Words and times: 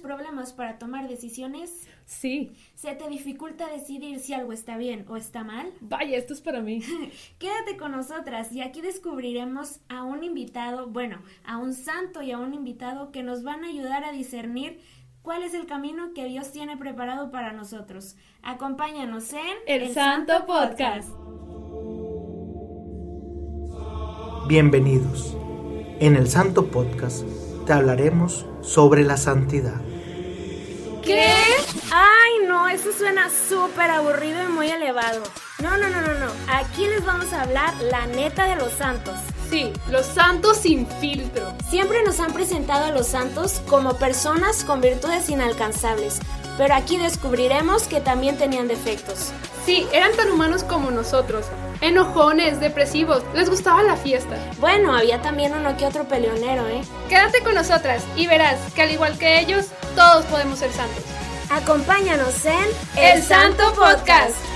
problemas 0.00 0.52
para 0.52 0.78
tomar 0.78 1.08
decisiones? 1.08 1.86
Sí. 2.06 2.52
¿Se 2.74 2.94
te 2.94 3.08
dificulta 3.08 3.68
decidir 3.68 4.18
si 4.18 4.34
algo 4.34 4.52
está 4.52 4.76
bien 4.76 5.04
o 5.08 5.16
está 5.16 5.44
mal? 5.44 5.72
Vaya, 5.80 6.16
esto 6.16 6.34
es 6.34 6.40
para 6.40 6.60
mí. 6.60 6.82
Quédate 7.38 7.76
con 7.76 7.92
nosotras 7.92 8.52
y 8.52 8.62
aquí 8.62 8.80
descubriremos 8.80 9.80
a 9.88 10.02
un 10.02 10.24
invitado, 10.24 10.88
bueno, 10.88 11.22
a 11.44 11.58
un 11.58 11.74
santo 11.74 12.22
y 12.22 12.32
a 12.32 12.38
un 12.38 12.54
invitado 12.54 13.12
que 13.12 13.22
nos 13.22 13.42
van 13.42 13.64
a 13.64 13.68
ayudar 13.68 14.04
a 14.04 14.12
discernir 14.12 14.80
cuál 15.22 15.42
es 15.42 15.54
el 15.54 15.66
camino 15.66 16.12
que 16.14 16.24
Dios 16.24 16.52
tiene 16.52 16.76
preparado 16.76 17.30
para 17.30 17.52
nosotros. 17.52 18.16
Acompáñanos 18.42 19.32
en 19.32 19.56
El, 19.66 19.92
Santo, 19.92 20.46
Podcast. 20.46 21.08
Bienvenidos. 24.48 25.36
En 26.00 26.16
el 26.16 26.28
Santo 26.28 26.70
Podcast 26.70 27.24
te 27.66 27.72
hablaremos 27.72 28.46
sobre 28.62 29.04
la 29.04 29.16
santidad. 29.16 29.89
¿Qué? 31.02 31.32
Ay, 31.92 32.46
no, 32.46 32.68
eso 32.68 32.92
suena 32.92 33.28
súper 33.48 33.90
aburrido 33.90 34.42
y 34.42 34.48
muy 34.48 34.70
elevado. 34.70 35.22
No, 35.60 35.76
no, 35.76 35.88
no, 35.88 36.00
no, 36.00 36.14
no. 36.14 36.26
Aquí 36.48 36.86
les 36.86 37.04
vamos 37.04 37.32
a 37.32 37.42
hablar 37.42 37.74
la 37.82 38.06
neta 38.06 38.46
de 38.46 38.56
los 38.56 38.72
santos. 38.72 39.14
Sí, 39.50 39.72
los 39.90 40.06
santos 40.06 40.58
sin 40.58 40.86
filtro. 40.86 41.52
Siempre 41.68 42.02
nos 42.04 42.20
han 42.20 42.32
presentado 42.32 42.84
a 42.84 42.92
los 42.92 43.08
santos 43.08 43.60
como 43.68 43.96
personas 43.98 44.62
con 44.64 44.80
virtudes 44.80 45.28
inalcanzables, 45.28 46.20
pero 46.56 46.74
aquí 46.74 46.96
descubriremos 46.98 47.84
que 47.84 48.00
también 48.00 48.38
tenían 48.38 48.68
defectos. 48.68 49.32
Sí, 49.66 49.86
eran 49.92 50.12
tan 50.16 50.30
humanos 50.30 50.62
como 50.62 50.90
nosotros. 50.90 51.46
Enojones, 51.80 52.60
depresivos, 52.60 53.22
les 53.34 53.50
gustaba 53.50 53.82
la 53.82 53.96
fiesta. 53.96 54.36
Bueno, 54.58 54.94
había 54.94 55.20
también 55.20 55.54
uno 55.54 55.76
que 55.76 55.86
otro 55.86 56.04
peleonero, 56.04 56.68
¿eh? 56.68 56.82
Quédate 57.08 57.42
con 57.42 57.54
nosotras 57.54 58.04
y 58.16 58.26
verás 58.26 58.58
que 58.74 58.82
al 58.82 58.90
igual 58.90 59.18
que 59.18 59.40
ellos, 59.40 59.66
todos 59.94 60.24
podemos 60.26 60.58
ser 60.58 60.72
santos. 60.72 61.04
Acompáñanos 61.50 62.44
en 62.44 62.66
El 62.96 63.22
Santo 63.22 63.72
Podcast. 63.74 64.49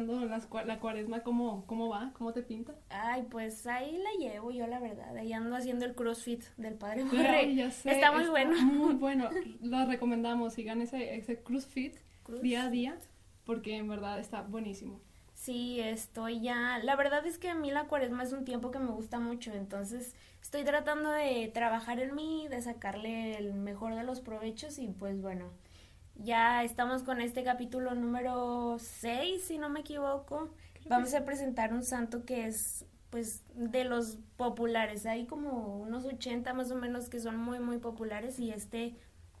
Las 0.00 0.48
la 0.66 0.78
cuaresma, 0.80 1.22
¿cómo, 1.22 1.64
¿cómo 1.66 1.88
va? 1.88 2.12
¿Cómo 2.14 2.32
te 2.32 2.42
pinta? 2.42 2.74
Ay, 2.90 3.26
pues 3.30 3.66
ahí 3.66 3.96
la 3.98 4.10
llevo 4.18 4.50
yo, 4.50 4.66
la 4.66 4.78
verdad. 4.80 5.16
Ahí 5.16 5.32
ando 5.32 5.54
haciendo 5.56 5.84
el 5.84 5.94
crossfit 5.94 6.42
del 6.56 6.74
padre 6.74 7.02
Ay, 7.02 7.08
Jorge. 7.08 7.54
ya 7.54 7.70
sé, 7.70 7.90
Está 7.92 8.12
muy 8.12 8.26
bueno. 8.28 8.60
Muy 8.62 8.94
bueno, 8.96 9.30
lo 9.60 9.86
recomendamos, 9.86 10.54
sigan 10.54 10.80
ese, 10.80 11.16
ese 11.16 11.42
CrossFit 11.42 11.96
Cruz. 12.22 12.40
día 12.42 12.64
a 12.64 12.70
día, 12.70 12.98
porque 13.44 13.76
en 13.76 13.88
verdad 13.88 14.18
está 14.18 14.42
buenísimo. 14.42 15.00
Sí, 15.34 15.78
estoy 15.80 16.40
ya. 16.40 16.78
La 16.82 16.96
verdad 16.96 17.24
es 17.26 17.38
que 17.38 17.48
a 17.48 17.54
mí 17.54 17.70
la 17.70 17.84
cuaresma 17.86 18.24
es 18.24 18.32
un 18.32 18.44
tiempo 18.44 18.70
que 18.72 18.80
me 18.80 18.90
gusta 18.90 19.20
mucho, 19.20 19.52
entonces 19.52 20.16
estoy 20.42 20.64
tratando 20.64 21.10
de 21.10 21.48
trabajar 21.54 22.00
en 22.00 22.14
mí, 22.14 22.48
de 22.48 22.60
sacarle 22.60 23.36
el 23.38 23.54
mejor 23.54 23.94
de 23.94 24.02
los 24.02 24.20
provechos 24.20 24.78
y 24.78 24.88
pues 24.88 25.22
bueno, 25.22 25.50
ya 26.18 26.64
estamos 26.64 27.02
con 27.02 27.20
este 27.20 27.44
capítulo 27.44 27.94
número 27.94 28.76
6, 28.78 29.42
si 29.42 29.58
no 29.58 29.68
me 29.68 29.80
equivoco. 29.80 30.50
Vamos 30.88 31.14
a 31.14 31.24
presentar 31.24 31.72
un 31.72 31.84
santo 31.84 32.24
que 32.24 32.46
es 32.46 32.84
pues 33.10 33.42
de 33.54 33.84
los 33.84 34.18
populares, 34.36 35.06
hay 35.06 35.24
como 35.24 35.78
unos 35.78 36.04
80 36.04 36.52
más 36.52 36.70
o 36.70 36.74
menos 36.74 37.08
que 37.08 37.20
son 37.20 37.38
muy 37.38 37.58
muy 37.58 37.78
populares 37.78 38.38
y 38.38 38.50
este 38.50 38.94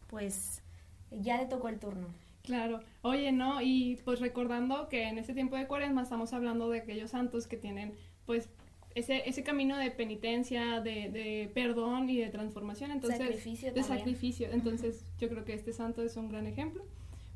pues 0.06 0.62
ya 1.10 1.36
le 1.36 1.46
tocó 1.46 1.68
el 1.68 1.78
turno. 1.78 2.08
Claro, 2.42 2.80
oye, 3.02 3.30
¿no? 3.30 3.60
Y 3.60 4.00
pues 4.06 4.20
recordando 4.20 4.88
que 4.88 5.06
en 5.08 5.18
este 5.18 5.34
tiempo 5.34 5.56
de 5.56 5.66
cuaresma 5.66 6.02
estamos 6.02 6.32
hablando 6.32 6.70
de 6.70 6.78
aquellos 6.78 7.10
santos 7.10 7.46
que 7.46 7.58
tienen 7.58 7.94
pues 8.24 8.48
ese, 8.94 9.28
ese 9.28 9.42
camino 9.42 9.76
de 9.76 9.90
penitencia, 9.90 10.80
de, 10.80 11.08
de 11.10 11.50
perdón 11.54 12.08
y 12.10 12.18
de 12.18 12.28
transformación, 12.28 12.90
entonces 12.90 13.18
Sacrificio 13.20 13.68
de 13.72 13.80
también. 13.80 13.98
sacrificio. 13.98 14.48
Entonces 14.50 15.04
yo 15.18 15.28
creo 15.28 15.44
que 15.44 15.54
este 15.54 15.72
santo 15.72 16.02
es 16.02 16.16
un 16.16 16.28
gran 16.28 16.46
ejemplo. 16.46 16.84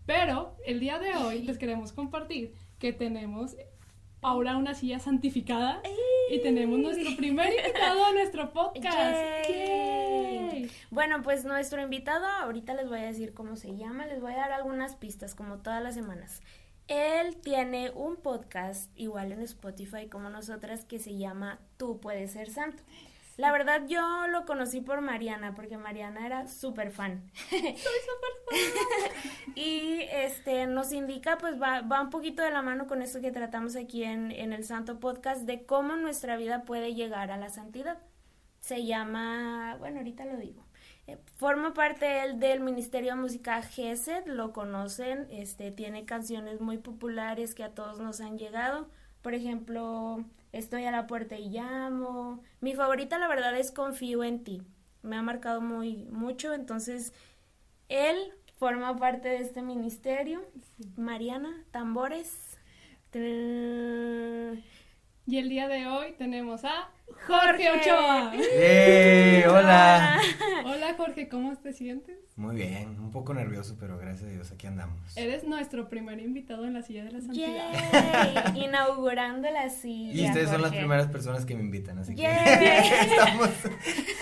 Pero 0.06 0.56
el 0.66 0.80
día 0.80 0.98
de 0.98 1.14
hoy 1.14 1.42
les 1.42 1.58
queremos 1.58 1.92
compartir 1.92 2.52
que 2.78 2.92
tenemos 2.92 3.56
ahora 4.20 4.56
una 4.56 4.74
silla 4.74 4.98
santificada 4.98 5.80
y 6.30 6.38
tenemos 6.40 6.78
nuestro 6.78 7.16
primer 7.16 7.52
invitado 7.52 8.04
a 8.04 8.12
nuestro 8.12 8.52
podcast. 8.52 9.46
Yay. 9.48 10.50
¡Yay! 10.50 10.70
Bueno, 10.90 11.22
pues 11.22 11.44
nuestro 11.44 11.82
invitado, 11.82 12.26
ahorita 12.26 12.74
les 12.74 12.88
voy 12.88 13.00
a 13.00 13.02
decir 13.04 13.34
cómo 13.34 13.56
se 13.56 13.76
llama, 13.76 14.06
les 14.06 14.20
voy 14.20 14.32
a 14.32 14.36
dar 14.36 14.52
algunas 14.52 14.96
pistas 14.96 15.34
como 15.34 15.58
todas 15.58 15.82
las 15.82 15.94
semanas. 15.94 16.40
Él 16.92 17.36
tiene 17.36 17.90
un 17.90 18.16
podcast 18.16 18.90
igual 18.98 19.32
en 19.32 19.40
Spotify 19.40 20.08
como 20.10 20.28
nosotras 20.28 20.84
que 20.84 20.98
se 20.98 21.16
llama 21.16 21.58
Tú 21.78 22.00
puedes 22.00 22.32
ser 22.32 22.50
santo. 22.50 22.82
La 23.38 23.50
verdad 23.50 23.86
yo 23.88 24.26
lo 24.26 24.44
conocí 24.44 24.82
por 24.82 25.00
Mariana 25.00 25.54
porque 25.54 25.78
Mariana 25.78 26.26
era 26.26 26.48
súper 26.48 26.90
fan. 26.90 27.30
y 29.54 30.02
este 30.10 30.66
nos 30.66 30.92
indica, 30.92 31.38
pues 31.38 31.58
va, 31.58 31.80
va 31.80 32.02
un 32.02 32.10
poquito 32.10 32.42
de 32.42 32.50
la 32.50 32.60
mano 32.60 32.86
con 32.86 33.00
esto 33.00 33.22
que 33.22 33.32
tratamos 33.32 33.74
aquí 33.74 34.04
en, 34.04 34.30
en 34.30 34.52
el 34.52 34.64
Santo 34.64 35.00
Podcast 35.00 35.46
de 35.46 35.64
cómo 35.64 35.96
nuestra 35.96 36.36
vida 36.36 36.64
puede 36.64 36.92
llegar 36.92 37.30
a 37.30 37.38
la 37.38 37.48
santidad. 37.48 37.96
Se 38.60 38.84
llama, 38.84 39.76
bueno, 39.78 40.00
ahorita 40.00 40.26
lo 40.26 40.36
digo. 40.36 40.62
Eh, 41.06 41.18
forma 41.36 41.74
parte 41.74 42.24
él 42.24 42.38
del 42.38 42.60
Ministerio 42.60 43.14
de 43.14 43.20
Música 43.20 43.62
GESED, 43.62 44.26
lo 44.26 44.52
conocen, 44.52 45.26
este, 45.30 45.70
tiene 45.70 46.04
canciones 46.04 46.60
muy 46.60 46.78
populares 46.78 47.54
que 47.54 47.64
a 47.64 47.74
todos 47.74 48.00
nos 48.00 48.20
han 48.20 48.38
llegado. 48.38 48.88
Por 49.22 49.34
ejemplo, 49.34 50.24
Estoy 50.52 50.84
a 50.84 50.90
la 50.90 51.06
puerta 51.06 51.38
y 51.38 51.48
llamo. 51.48 52.42
Mi 52.60 52.74
favorita, 52.74 53.18
la 53.18 53.26
verdad, 53.26 53.58
es 53.58 53.72
Confío 53.72 54.22
en 54.22 54.44
ti. 54.44 54.62
Me 55.02 55.16
ha 55.16 55.22
marcado 55.22 55.62
muy 55.62 56.04
mucho, 56.10 56.52
entonces 56.52 57.14
él 57.88 58.16
forma 58.58 58.94
parte 58.96 59.30
de 59.30 59.38
este 59.38 59.62
ministerio. 59.62 60.42
Mariana, 60.96 61.64
tambores. 61.70 62.58
Y 63.14 63.18
el 65.38 65.48
día 65.48 65.68
de 65.68 65.86
hoy 65.86 66.12
tenemos 66.18 66.64
a 66.64 66.90
Jorge 67.26 67.70
Ochoa. 67.70 68.32
¡Eh! 68.34 69.44
¡Hola! 69.48 70.20
Hola 70.64 70.94
Jorge, 70.96 71.28
¿cómo 71.28 71.56
te 71.56 71.72
sientes? 71.72 72.16
Muy 72.36 72.56
bien, 72.56 72.98
un 72.98 73.10
poco 73.10 73.34
nervioso, 73.34 73.76
pero 73.78 73.98
gracias 73.98 74.30
a 74.30 74.32
Dios 74.32 74.50
aquí 74.52 74.66
andamos. 74.66 75.16
Eres 75.16 75.44
nuestro 75.44 75.88
primer 75.88 76.18
invitado 76.20 76.64
en 76.64 76.74
la 76.74 76.82
silla 76.82 77.04
de 77.04 77.12
la 77.12 77.20
santidad. 77.20 77.72
Yay, 78.54 78.64
inaugurando 78.64 79.50
la 79.50 79.68
silla. 79.70 80.22
Y 80.22 80.26
ustedes 80.26 80.50
son 80.50 80.62
las 80.62 80.72
primeras 80.72 81.08
personas 81.08 81.44
que 81.44 81.54
me 81.54 81.62
invitan, 81.62 81.98
así 81.98 82.14
que 82.14 82.22
Yay. 82.22 82.32
estamos 83.10 83.50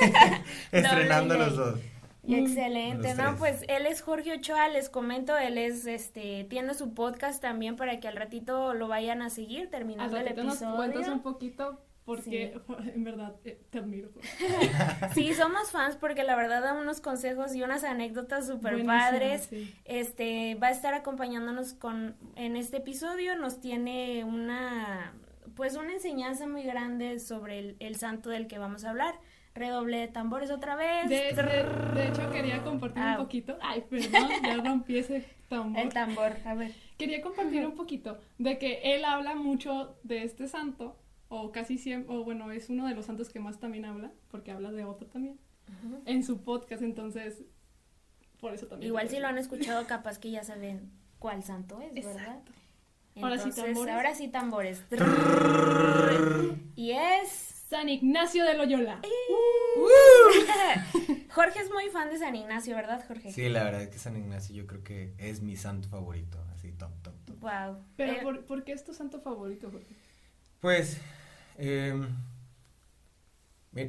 estrenando 0.72 1.36
los 1.36 1.56
dos. 1.56 1.80
Y 2.22 2.34
Excelente, 2.34 3.14
¿no? 3.14 3.36
Pues 3.36 3.62
él 3.68 3.86
es 3.86 4.02
Jorge 4.02 4.34
Ochoa, 4.34 4.68
les 4.68 4.90
comento, 4.90 5.36
él 5.38 5.56
es, 5.56 5.86
este, 5.86 6.44
tiene 6.50 6.74
su 6.74 6.92
podcast 6.92 7.40
también 7.40 7.76
para 7.76 7.98
que 7.98 8.08
al 8.08 8.16
ratito 8.16 8.74
lo 8.74 8.88
vayan 8.88 9.22
a 9.22 9.30
seguir 9.30 9.62
Al 9.62 9.70
terminando 9.70 10.16
el 10.18 10.24
nos 10.44 10.56
episodio. 10.56 10.76
cuentas 10.76 11.08
un 11.08 11.22
poquito 11.22 11.80
porque 12.04 12.54
en 12.94 13.04
verdad 13.04 13.34
eh, 13.44 13.60
te 13.70 13.78
admiro. 13.78 14.10
Sí, 15.14 15.34
somos 15.34 15.70
fans 15.70 15.96
porque 15.96 16.22
la 16.24 16.36
verdad 16.36 16.62
da 16.62 16.74
unos 16.74 17.00
consejos 17.00 17.54
y 17.54 17.62
unas 17.62 17.84
anécdotas 17.84 18.46
súper 18.46 18.84
padres. 18.84 19.46
sí. 19.50 19.74
Este, 19.84 20.54
va 20.56 20.68
a 20.68 20.70
estar 20.70 20.94
acompañándonos 20.94 21.74
con, 21.74 22.16
en 22.36 22.56
este 22.56 22.78
episodio, 22.78 23.36
nos 23.36 23.60
tiene 23.60 24.24
una, 24.24 25.12
pues 25.56 25.76
una 25.76 25.92
enseñanza 25.92 26.46
muy 26.46 26.62
grande 26.62 27.18
sobre 27.18 27.58
el, 27.58 27.76
el 27.80 27.96
santo 27.96 28.30
del 28.30 28.46
que 28.46 28.58
vamos 28.58 28.84
a 28.84 28.90
hablar. 28.90 29.14
Redoble 29.52 29.96
de 29.98 30.06
tambores 30.08 30.50
otra 30.52 30.76
vez. 30.76 31.08
De, 31.08 31.16
de- 31.34 31.92
de 31.94 32.08
hecho, 32.08 32.30
quería 32.30 32.62
compartir 32.62 33.02
Ah. 33.02 33.16
un 33.18 33.24
poquito. 33.24 33.58
Ay, 33.60 33.80
perdón, 33.90 34.28
ya 34.44 34.56
rompí 34.58 34.98
ese 34.98 35.24
tambor. 35.48 35.82
El 35.82 35.88
tambor, 35.92 36.36
a 36.44 36.54
ver. 36.54 36.70
Quería 36.96 37.20
compartir 37.20 37.66
un 37.66 37.74
poquito 37.74 38.18
de 38.38 38.58
que 38.58 38.94
él 38.94 39.04
habla 39.04 39.34
mucho 39.34 39.96
de 40.04 40.22
este 40.22 40.46
santo, 40.46 40.96
o 41.30 41.52
casi 41.52 41.78
siempre, 41.78 42.14
o 42.14 42.24
bueno, 42.24 42.52
es 42.52 42.68
uno 42.68 42.86
de 42.86 42.94
los 42.94 43.06
santos 43.06 43.30
que 43.30 43.40
más 43.40 43.58
también 43.58 43.86
habla, 43.86 44.12
porque 44.30 44.50
habla 44.50 44.70
de 44.72 44.84
otro 44.84 45.06
también, 45.06 45.38
en 46.04 46.22
su 46.24 46.42
podcast, 46.42 46.82
entonces, 46.82 47.42
por 48.40 48.52
eso 48.52 48.66
también. 48.66 48.88
Igual 48.88 49.08
si 49.08 49.18
lo 49.18 49.28
han 49.28 49.38
escuchado, 49.38 49.86
capaz 49.86 50.18
que 50.18 50.30
ya 50.30 50.44
saben 50.44 50.90
cuál 51.18 51.42
santo 51.42 51.80
es, 51.80 51.94
¿verdad? 51.94 52.12
Exacto. 52.12 52.52
Ahora 53.16 53.38
sí, 53.38 53.48
Entonces, 53.48 53.64
tambores. 53.64 53.94
ahora 53.94 54.14
sí 54.14 54.28
tambores. 54.28 54.84
y 56.76 56.90
es... 56.92 57.56
San 57.70 57.88
Ignacio 57.88 58.44
de 58.44 58.54
Loyola. 58.54 59.00
Jorge 61.30 61.60
es 61.60 61.70
muy 61.70 61.88
fan 61.90 62.10
de 62.10 62.18
San 62.18 62.34
Ignacio, 62.34 62.74
¿verdad, 62.74 63.04
Jorge? 63.06 63.30
Sí, 63.30 63.48
la 63.48 63.62
verdad 63.62 63.82
es 63.82 63.90
que 63.90 63.98
San 63.98 64.16
Ignacio 64.16 64.56
yo 64.56 64.66
creo 64.66 64.82
que 64.82 65.14
es 65.18 65.40
mi 65.40 65.54
santo 65.54 65.88
favorito, 65.88 66.38
así 66.52 66.72
top, 66.72 66.90
top, 67.02 67.14
top. 67.24 67.40
Wow. 67.40 67.78
Pero, 67.96 68.12
Eh, 68.12 68.18
¿por, 68.24 68.44
por 68.44 68.64
qué 68.64 68.72
es 68.72 68.82
tu 68.84 68.92
santo 68.92 69.20
favorito, 69.20 69.70
Jorge? 69.70 69.94
Pues, 70.60 70.98
eh, 71.60 71.94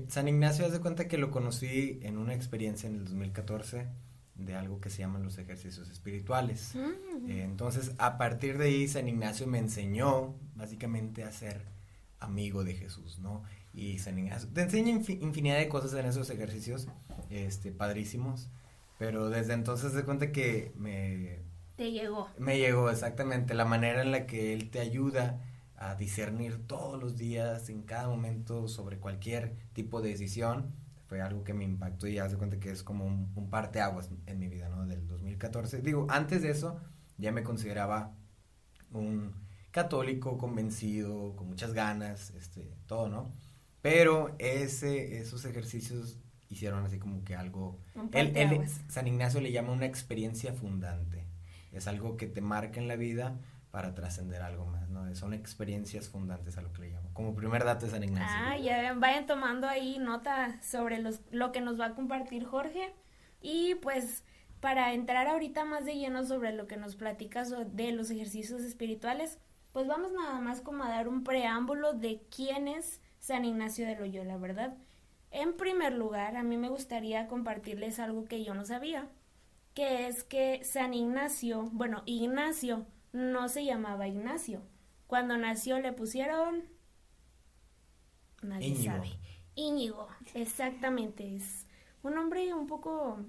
San 0.09 0.27
Ignacio, 0.27 0.65
haz 0.65 0.71
de 0.73 0.79
cuenta 0.79 1.07
que 1.07 1.17
lo 1.17 1.31
conocí 1.31 1.99
en 2.03 2.17
una 2.17 2.35
experiencia 2.35 2.87
en 2.87 2.95
el 2.95 3.05
2014 3.05 3.87
de 4.35 4.55
algo 4.55 4.79
que 4.79 4.89
se 4.89 4.99
llaman 4.99 5.23
los 5.23 5.37
ejercicios 5.37 5.89
espirituales. 5.89 6.75
Mm. 6.75 7.29
Eh, 7.29 7.43
entonces, 7.43 7.93
a 7.97 8.17
partir 8.17 8.57
de 8.57 8.65
ahí, 8.65 8.87
San 8.87 9.07
Ignacio 9.07 9.47
me 9.47 9.57
enseñó 9.57 10.35
básicamente 10.55 11.23
a 11.23 11.31
ser 11.31 11.65
amigo 12.19 12.63
de 12.63 12.75
Jesús, 12.75 13.19
¿no? 13.19 13.43
Y 13.73 13.97
San 13.99 14.19
Ignacio 14.19 14.49
te 14.53 14.61
enseña 14.61 14.91
infi- 14.93 15.19
infinidad 15.21 15.57
de 15.57 15.67
cosas 15.67 15.93
en 15.93 16.05
esos 16.05 16.29
ejercicios, 16.29 16.87
este, 17.29 17.71
padrísimos, 17.71 18.49
pero 18.99 19.29
desde 19.29 19.53
entonces 19.53 19.93
de 19.93 20.03
cuenta 20.03 20.31
que 20.31 20.71
me, 20.75 21.39
Te 21.75 21.91
llegó. 21.91 22.27
me 22.37 22.59
llegó 22.59 22.91
exactamente 22.91 23.55
la 23.55 23.65
manera 23.65 24.01
en 24.03 24.11
la 24.11 24.27
que 24.27 24.53
él 24.53 24.69
te 24.69 24.79
ayuda 24.79 25.39
a 25.81 25.95
discernir 25.95 26.67
todos 26.67 27.01
los 27.01 27.17
días, 27.17 27.67
en 27.69 27.81
cada 27.81 28.07
momento, 28.07 28.67
sobre 28.67 28.99
cualquier 28.99 29.55
tipo 29.73 29.99
de 29.99 30.09
decisión. 30.09 30.75
Fue 31.07 31.21
algo 31.21 31.43
que 31.43 31.55
me 31.55 31.63
impactó 31.63 32.07
y 32.07 32.19
haz 32.19 32.31
de 32.31 32.37
cuenta 32.37 32.59
que 32.59 32.69
es 32.69 32.83
como 32.83 33.03
un, 33.03 33.31
un 33.35 33.49
parteaguas 33.49 34.11
en 34.27 34.37
mi 34.37 34.47
vida, 34.47 34.69
¿no? 34.69 34.85
Del 34.85 35.07
2014. 35.07 35.81
Digo, 35.81 36.05
antes 36.09 36.43
de 36.43 36.51
eso 36.51 36.79
ya 37.17 37.31
me 37.31 37.43
consideraba 37.43 38.15
un 38.91 39.33
católico 39.71 40.37
convencido, 40.37 41.35
con 41.35 41.47
muchas 41.47 41.73
ganas, 41.73 42.29
este, 42.37 42.77
todo, 42.85 43.09
¿no? 43.09 43.33
Pero 43.81 44.35
ese, 44.37 45.17
esos 45.17 45.45
ejercicios 45.45 46.19
hicieron 46.47 46.85
así 46.85 46.99
como 46.99 47.23
que 47.23 47.35
algo... 47.35 47.79
Él, 48.13 48.33
él-. 48.35 48.67
San 48.87 49.07
Ignacio 49.07 49.41
le 49.41 49.51
llama 49.51 49.71
una 49.71 49.87
experiencia 49.87 50.53
fundante. 50.53 51.25
Es 51.71 51.87
algo 51.87 52.17
que 52.17 52.27
te 52.27 52.41
marca 52.41 52.79
en 52.79 52.87
la 52.87 52.97
vida 52.97 53.39
para 53.71 53.95
trascender 53.95 54.41
algo 54.41 54.65
más, 54.65 54.89
¿no? 54.89 55.13
Son 55.15 55.33
experiencias 55.33 56.09
fundantes 56.09 56.57
a 56.57 56.61
lo 56.61 56.73
que 56.73 56.81
le 56.81 56.89
llamo. 56.89 57.09
Como 57.13 57.33
primer 57.33 57.63
dato 57.63 57.85
de 57.85 57.91
San 57.91 58.03
Ignacio. 58.03 58.37
Ah, 58.37 58.57
ya 58.57 58.93
vayan 58.93 59.25
tomando 59.25 59.67
ahí 59.67 59.97
nota 59.97 60.61
sobre 60.61 60.99
los, 60.99 61.21
lo 61.31 61.53
que 61.53 61.61
nos 61.61 61.79
va 61.79 61.87
a 61.87 61.95
compartir 61.95 62.45
Jorge. 62.45 62.93
Y 63.41 63.75
pues 63.75 64.25
para 64.59 64.93
entrar 64.93 65.27
ahorita 65.27 65.63
más 65.63 65.85
de 65.85 65.95
lleno 65.95 66.25
sobre 66.25 66.51
lo 66.51 66.67
que 66.67 66.77
nos 66.77 66.95
platicas 66.95 67.53
de 67.73 67.91
los 67.93 68.11
ejercicios 68.11 68.61
espirituales, 68.61 69.39
pues 69.71 69.87
vamos 69.87 70.11
nada 70.11 70.39
más 70.41 70.61
como 70.61 70.83
a 70.83 70.89
dar 70.89 71.07
un 71.07 71.23
preámbulo 71.23 71.93
de 71.93 72.21
quién 72.35 72.67
es 72.67 73.01
San 73.19 73.45
Ignacio 73.45 73.87
de 73.87 73.95
Loyola, 73.95 74.37
¿verdad? 74.37 74.75
En 75.31 75.55
primer 75.55 75.93
lugar, 75.93 76.35
a 76.35 76.43
mí 76.43 76.57
me 76.57 76.67
gustaría 76.67 77.27
compartirles 77.27 77.99
algo 77.99 78.25
que 78.25 78.43
yo 78.43 78.53
no 78.53 78.65
sabía, 78.65 79.07
que 79.73 80.07
es 80.07 80.25
que 80.25 80.61
San 80.65 80.93
Ignacio, 80.93 81.69
bueno, 81.71 82.03
Ignacio 82.05 82.85
no 83.13 83.49
se 83.49 83.65
llamaba 83.65 84.07
Ignacio. 84.07 84.61
Cuando 85.07 85.37
nació 85.37 85.79
le 85.79 85.93
pusieron 85.93 86.63
Nadie 88.41 88.75
Íñigo. 88.75 88.83
sabe. 88.83 89.19
Íñigo, 89.55 90.07
exactamente. 90.33 91.35
Es 91.35 91.67
un 92.03 92.15
nombre 92.15 92.53
un 92.53 92.67
poco, 92.67 93.19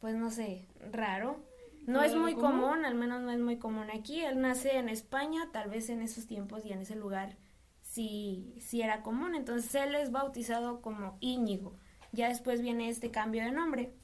pues 0.00 0.14
no 0.14 0.30
sé, 0.30 0.68
raro. 0.92 1.44
No 1.86 2.00
¿Fuera 2.00 2.06
es 2.06 2.14
muy 2.14 2.36
común? 2.36 2.36
común, 2.36 2.84
al 2.84 2.94
menos 2.94 3.22
no 3.22 3.30
es 3.30 3.40
muy 3.40 3.58
común 3.58 3.90
aquí. 3.90 4.20
Él 4.22 4.40
nace 4.40 4.76
en 4.78 4.88
España, 4.88 5.50
tal 5.52 5.70
vez 5.70 5.88
en 5.90 6.02
esos 6.02 6.26
tiempos 6.26 6.64
y 6.66 6.72
en 6.72 6.80
ese 6.80 6.96
lugar 6.96 7.36
sí, 7.82 8.54
sí 8.60 8.82
era 8.82 9.02
común. 9.02 9.34
Entonces 9.34 9.74
él 9.76 9.94
es 9.94 10.10
bautizado 10.10 10.80
como 10.82 11.16
Íñigo. 11.20 11.76
Ya 12.12 12.28
después 12.28 12.60
viene 12.62 12.88
este 12.88 13.10
cambio 13.10 13.44
de 13.44 13.52
nombre. 13.52 13.94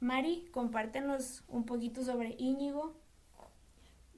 Mari, 0.00 0.48
compártenos 0.52 1.44
un 1.48 1.64
poquito 1.66 2.02
sobre 2.04 2.34
Íñigo. 2.38 2.96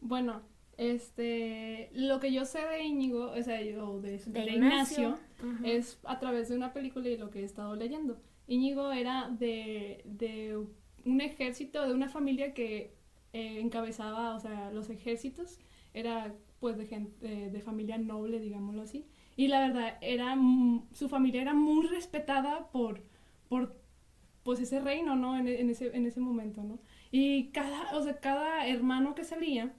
Bueno, 0.08 0.42
este, 0.76 1.90
lo 1.94 2.20
que 2.20 2.32
yo 2.32 2.44
sé 2.44 2.60
de 2.60 2.84
Íñigo, 2.84 3.32
o 3.32 3.42
sea, 3.42 3.60
yo 3.62 4.00
de, 4.00 4.18
De 4.18 4.40
de 4.40 4.52
Ignacio. 4.52 5.18
Es 5.64 5.98
a 6.04 6.18
través 6.18 6.48
de 6.48 6.56
una 6.56 6.72
película 6.72 7.08
y 7.08 7.16
lo 7.16 7.30
que 7.30 7.40
he 7.40 7.44
estado 7.44 7.74
leyendo. 7.74 8.18
Íñigo 8.46 8.92
era 8.92 9.28
de, 9.28 10.02
de 10.04 10.64
un 11.04 11.20
ejército, 11.20 11.86
de 11.86 11.92
una 11.92 12.08
familia 12.08 12.54
que 12.54 12.94
eh, 13.32 13.60
encabezaba, 13.60 14.34
o 14.34 14.40
sea, 14.40 14.70
los 14.70 14.88
ejércitos, 14.88 15.58
era 15.92 16.34
pues 16.60 16.76
de 16.76 16.86
gente, 16.86 17.26
de, 17.26 17.50
de 17.50 17.60
familia 17.60 17.98
noble, 17.98 18.38
digámoslo 18.38 18.82
así. 18.82 19.06
Y 19.36 19.48
la 19.48 19.60
verdad, 19.66 19.98
era, 20.00 20.36
su 20.92 21.08
familia 21.08 21.42
era 21.42 21.54
muy 21.54 21.86
respetada 21.86 22.70
por, 22.70 23.02
por 23.48 23.76
pues 24.44 24.60
ese 24.60 24.80
reino, 24.80 25.16
¿no? 25.16 25.36
En, 25.36 25.48
en 25.48 25.68
ese, 25.68 25.94
en 25.96 26.06
ese 26.06 26.20
momento, 26.20 26.62
¿no? 26.62 26.78
Y 27.10 27.48
cada, 27.48 27.96
o 27.96 28.02
sea, 28.02 28.20
cada 28.20 28.68
hermano 28.68 29.14
que 29.14 29.24
salía 29.24 29.74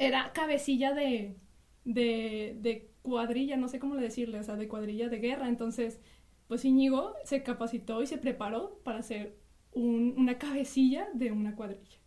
era 0.00 0.32
cabecilla 0.32 0.92
de, 0.94 1.36
de, 1.84 2.56
de 2.60 2.90
cuadrilla, 3.02 3.56
no 3.56 3.68
sé 3.68 3.78
cómo 3.80 3.94
le 3.96 4.02
decirle, 4.02 4.38
o 4.40 4.42
sea, 4.44 4.56
de 4.56 4.68
cuadrilla 4.68 5.08
de 5.08 5.18
guerra. 5.20 5.48
Entonces, 5.48 6.00
pues 6.48 6.64
Íñigo 6.64 7.14
se 7.24 7.42
capacitó 7.42 8.02
y 8.02 8.06
se 8.08 8.18
preparó 8.18 8.80
para 8.84 9.02
ser 9.02 9.38
un- 9.72 10.14
una 10.18 10.38
cabecilla 10.38 11.08
de 11.14 11.32
una 11.32 11.56
cuadrilla. 11.56 11.98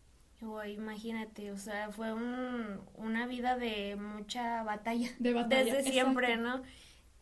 Uy, 0.42 0.74
imagínate, 0.74 1.52
o 1.52 1.58
sea, 1.58 1.90
fue 1.92 2.14
un, 2.14 2.82
una 2.96 3.28
vida 3.28 3.58
de 3.58 3.96
mucha 3.96 4.62
batalla. 4.64 5.10
De 5.18 5.34
batalla, 5.34 5.76
Desde 5.76 5.84
siempre, 5.84 6.36
exacto. 6.36 6.38
¿no? 6.38 6.64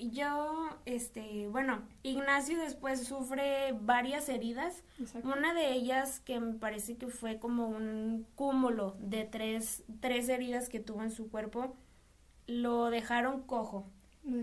Yo, 0.09 0.69
este, 0.86 1.48
bueno, 1.48 1.88
Ignacio 2.01 2.59
después 2.59 3.03
sufre 3.06 3.74
varias 3.80 4.30
heridas. 4.30 4.83
Exacto. 5.00 5.27
Una 5.27 5.53
de 5.53 5.74
ellas 5.74 6.19
que 6.21 6.39
me 6.39 6.53
parece 6.53 6.98
que 6.98 7.07
fue 7.07 7.39
como 7.39 7.68
un 7.68 8.25
cúmulo 8.36 8.95
de 9.00 9.25
tres, 9.25 9.83
tres 10.00 10.27
heridas 10.30 10.69
que 10.69 10.80
tuvo 10.80 11.03
en 11.03 11.12
su 11.12 11.30
cuerpo, 11.30 11.75
lo 12.48 12.89
dejaron 12.89 13.44
cojo. 13.44 13.92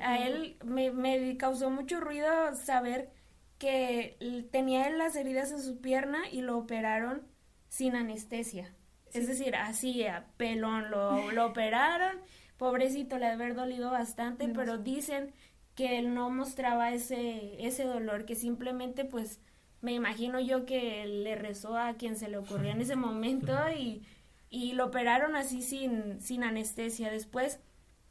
A 0.00 0.18
él 0.18 0.56
me, 0.64 0.90
me 0.90 1.36
causó 1.36 1.70
mucho 1.70 2.00
ruido 2.00 2.54
saber 2.54 3.10
que 3.58 4.16
tenía 4.50 4.88
él 4.88 4.98
las 4.98 5.16
heridas 5.16 5.52
en 5.52 5.62
su 5.62 5.80
pierna 5.80 6.28
y 6.30 6.42
lo 6.42 6.56
operaron 6.56 7.22
sin 7.68 7.96
anestesia. 7.96 8.74
Es 9.12 9.26
decir, 9.26 9.56
así 9.56 10.04
a 10.04 10.26
pelón 10.36 10.90
lo, 10.90 11.32
lo 11.32 11.46
operaron. 11.46 12.18
Pobrecito, 12.58 13.18
le 13.18 13.26
ha 13.26 13.32
haber 13.34 13.54
dolido 13.54 13.90
bastante, 13.90 14.48
pero 14.48 14.78
dicen 14.78 15.32
que 15.76 15.98
él 15.98 16.14
no 16.14 16.30
mostraba 16.30 16.92
ese, 16.92 17.64
ese 17.66 17.84
dolor, 17.84 18.24
que 18.26 18.34
simplemente 18.36 19.04
pues 19.04 19.40
me 19.80 19.92
imagino 19.92 20.40
yo 20.40 20.66
que 20.66 21.06
le 21.06 21.36
rezó 21.36 21.76
a 21.78 21.94
quien 21.94 22.16
se 22.16 22.28
le 22.28 22.36
ocurrió 22.38 22.72
en 22.72 22.80
ese 22.80 22.96
momento 22.98 23.52
y, 23.76 24.02
y 24.50 24.72
lo 24.72 24.86
operaron 24.86 25.36
así 25.36 25.62
sin, 25.62 26.20
sin 26.20 26.42
anestesia. 26.44 27.10
Después 27.10 27.60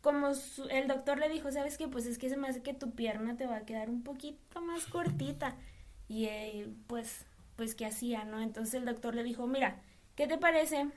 como 0.01 0.33
su- 0.35 0.69
el 0.69 0.87
doctor 0.87 1.17
le 1.19 1.27
dijo, 1.29 1.51
¿sabes 1.51 1.77
qué? 1.77 1.87
Pues 1.89 2.05
es 2.05 2.17
que 2.17 2.29
se 2.29 2.37
me 2.37 2.47
hace 2.47 2.61
que 2.63 2.73
tu 2.73 2.91
pierna 2.95 3.35
te 3.37 3.47
va 3.47 3.57
a 3.57 3.65
quedar 3.65 3.89
un 3.89 4.03
poquito 4.03 4.61
más 4.61 4.85
cortita. 4.85 5.55
Y 6.07 6.25
eh, 6.27 6.69
pues, 6.87 7.25
pues, 7.57 7.75
¿qué 7.75 7.85
hacía, 7.85 8.23
no? 8.23 8.39
Entonces 8.41 8.75
el 8.75 8.85
doctor 8.85 9.13
le 9.15 9.23
dijo, 9.23 9.45
mira, 9.47 9.81
¿qué 10.15 10.25
te 10.27 10.37
parece 10.37 10.87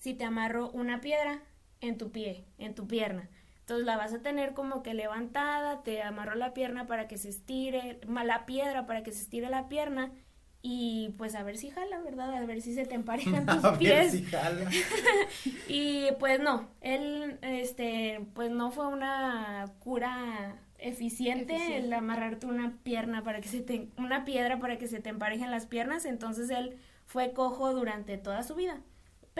si 0.00 0.14
te 0.14 0.24
amarro 0.24 0.70
una 0.70 1.00
piedra 1.00 1.42
en 1.80 1.98
tu 1.98 2.10
pie, 2.10 2.44
en 2.58 2.74
tu 2.74 2.86
pierna? 2.86 3.28
Entonces 3.60 3.86
la 3.86 3.96
vas 3.96 4.12
a 4.12 4.20
tener 4.22 4.52
como 4.54 4.82
que 4.82 4.94
levantada, 4.94 5.82
te 5.82 6.02
amarro 6.02 6.34
la 6.34 6.52
pierna 6.54 6.86
para 6.86 7.06
que 7.08 7.16
se 7.18 7.28
estire, 7.28 8.00
la 8.08 8.44
piedra 8.46 8.86
para 8.86 9.02
que 9.02 9.12
se 9.12 9.22
estire 9.22 9.48
la 9.48 9.68
pierna 9.68 10.10
y 10.62 11.14
pues 11.16 11.34
a 11.36 11.42
ver 11.42 11.56
si 11.56 11.70
jala, 11.70 12.00
¿verdad? 12.00 12.34
A 12.34 12.44
ver 12.46 12.60
si 12.62 12.74
se 12.74 12.84
te 12.84 12.94
emparejan 12.94 13.46
tus 13.46 13.64
A 13.64 13.70
ver 13.70 13.78
pies. 13.78 14.12
si 14.12 14.24
jala. 14.24 14.68
Y 15.68 16.08
pues 16.18 16.40
no, 16.40 16.68
él, 16.80 17.38
este, 17.42 18.26
pues 18.34 18.50
no 18.50 18.70
fue 18.70 18.86
una 18.88 19.66
cura 19.78 20.56
eficiente, 20.78 21.54
Eficiente. 21.54 21.86
el 21.86 21.92
amarrarte 21.92 22.46
una 22.46 22.76
pierna 22.82 23.22
para 23.22 23.40
que 23.40 23.48
se 23.48 23.60
te, 23.60 23.88
una 23.98 24.24
piedra 24.24 24.58
para 24.58 24.78
que 24.78 24.88
se 24.88 25.00
te 25.00 25.10
emparejen 25.10 25.50
las 25.50 25.66
piernas, 25.66 26.04
entonces 26.04 26.50
él 26.50 26.76
fue 27.06 27.32
cojo 27.32 27.72
durante 27.74 28.18
toda 28.18 28.42
su 28.42 28.54
vida. 28.54 28.80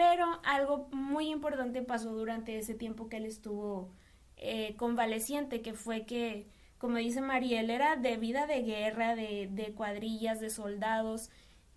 Pero 0.01 0.25
algo 0.43 0.87
muy 0.91 1.29
importante 1.29 1.81
pasó 1.83 2.13
durante 2.15 2.57
ese 2.57 2.73
tiempo 2.75 3.07
que 3.09 3.17
él 3.17 3.25
estuvo 3.25 3.93
eh, 4.37 4.75
convaleciente, 4.77 5.61
que 5.61 5.73
fue 5.73 6.05
que, 6.05 6.47
como 6.79 6.97
dice 6.97 7.21
Mariel, 7.21 7.69
era 7.69 7.95
de 7.97 8.17
vida 8.17 8.47
de 8.47 8.63
guerra, 8.63 9.15
de, 9.15 9.47
de 9.51 9.73
cuadrillas, 9.73 10.39
de 10.39 10.49
soldados, 10.49 11.29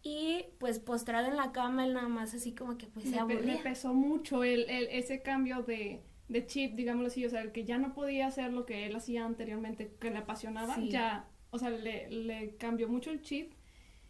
y 0.02 0.46
pues 0.58 0.78
postrado 0.80 1.28
en 1.28 1.36
la 1.36 1.52
cama, 1.52 1.84
él 1.86 1.94
nada 1.94 2.08
más 2.08 2.34
así 2.34 2.54
como 2.54 2.78
que 2.78 2.86
pues 2.86 3.06
se 3.10 3.20
pe- 3.26 3.42
le 3.42 3.56
aburría. 3.56 3.62
pesó 3.62 3.92
mucho 3.94 4.42
el, 4.44 4.68
el- 4.70 4.88
ese 4.90 5.22
cambio 5.22 5.62
de, 5.62 6.02
de 6.28 6.46
chip, 6.46 6.74
digámoslo 6.76 7.08
así, 7.08 7.24
o 7.26 7.30
sea, 7.30 7.42
el 7.42 7.52
que 7.52 7.64
ya 7.64 7.78
no 7.78 7.94
podía 7.94 8.26
hacer 8.28 8.52
lo 8.52 8.64
que 8.66 8.86
él 8.86 8.96
hacía 8.96 9.24
anteriormente, 9.26 9.94
que 10.00 10.10
le 10.10 10.18
apasionaba, 10.18 10.74
Sí. 10.74 10.88
ya, 10.90 11.28
o 11.50 11.58
sea, 11.58 11.70
le, 11.70 12.08
le 12.10 12.56
cambió 12.56 12.88
mucho 12.88 13.10
el 13.10 13.20
chip 13.22 13.52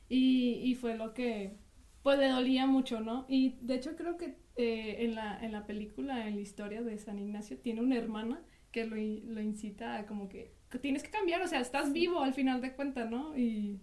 y, 0.09 0.61
y 0.65 0.75
fue 0.77 0.97
lo 0.97 1.15
que, 1.15 1.57
pues 2.05 2.19
le 2.19 2.29
dolía 2.29 2.67
mucho, 2.67 3.01
¿no? 3.01 3.25
Y 3.29 3.57
de 3.63 3.77
hecho 3.77 3.97
creo 3.97 4.19
que 4.19 4.37
eh, 4.57 4.97
en, 5.01 5.15
la, 5.15 5.43
en 5.43 5.53
la 5.53 5.67
película, 5.67 6.29
en 6.29 6.37
la 6.37 6.43
historia 6.43 6.83
de 6.83 6.99
San 6.99 7.19
Ignacio, 7.19 7.59
tiene 7.59 7.81
una 7.81 7.97
hermana 7.97 8.43
que 8.71 8.85
lo, 8.85 8.97
lo 8.97 9.41
incita 9.41 9.97
a 9.97 10.07
como 10.07 10.29
que, 10.29 10.53
que 10.69 10.79
tienes 10.79 11.03
que 11.03 11.09
cambiar, 11.09 11.41
o 11.41 11.49
sea, 11.49 11.61
estás 11.61 11.95
vivo 11.95 12.21
al 12.21 12.35
final 12.35 12.61
de 12.61 12.75
cuentas, 12.75 13.11
¿no? 13.11 13.35
Y... 13.39 13.81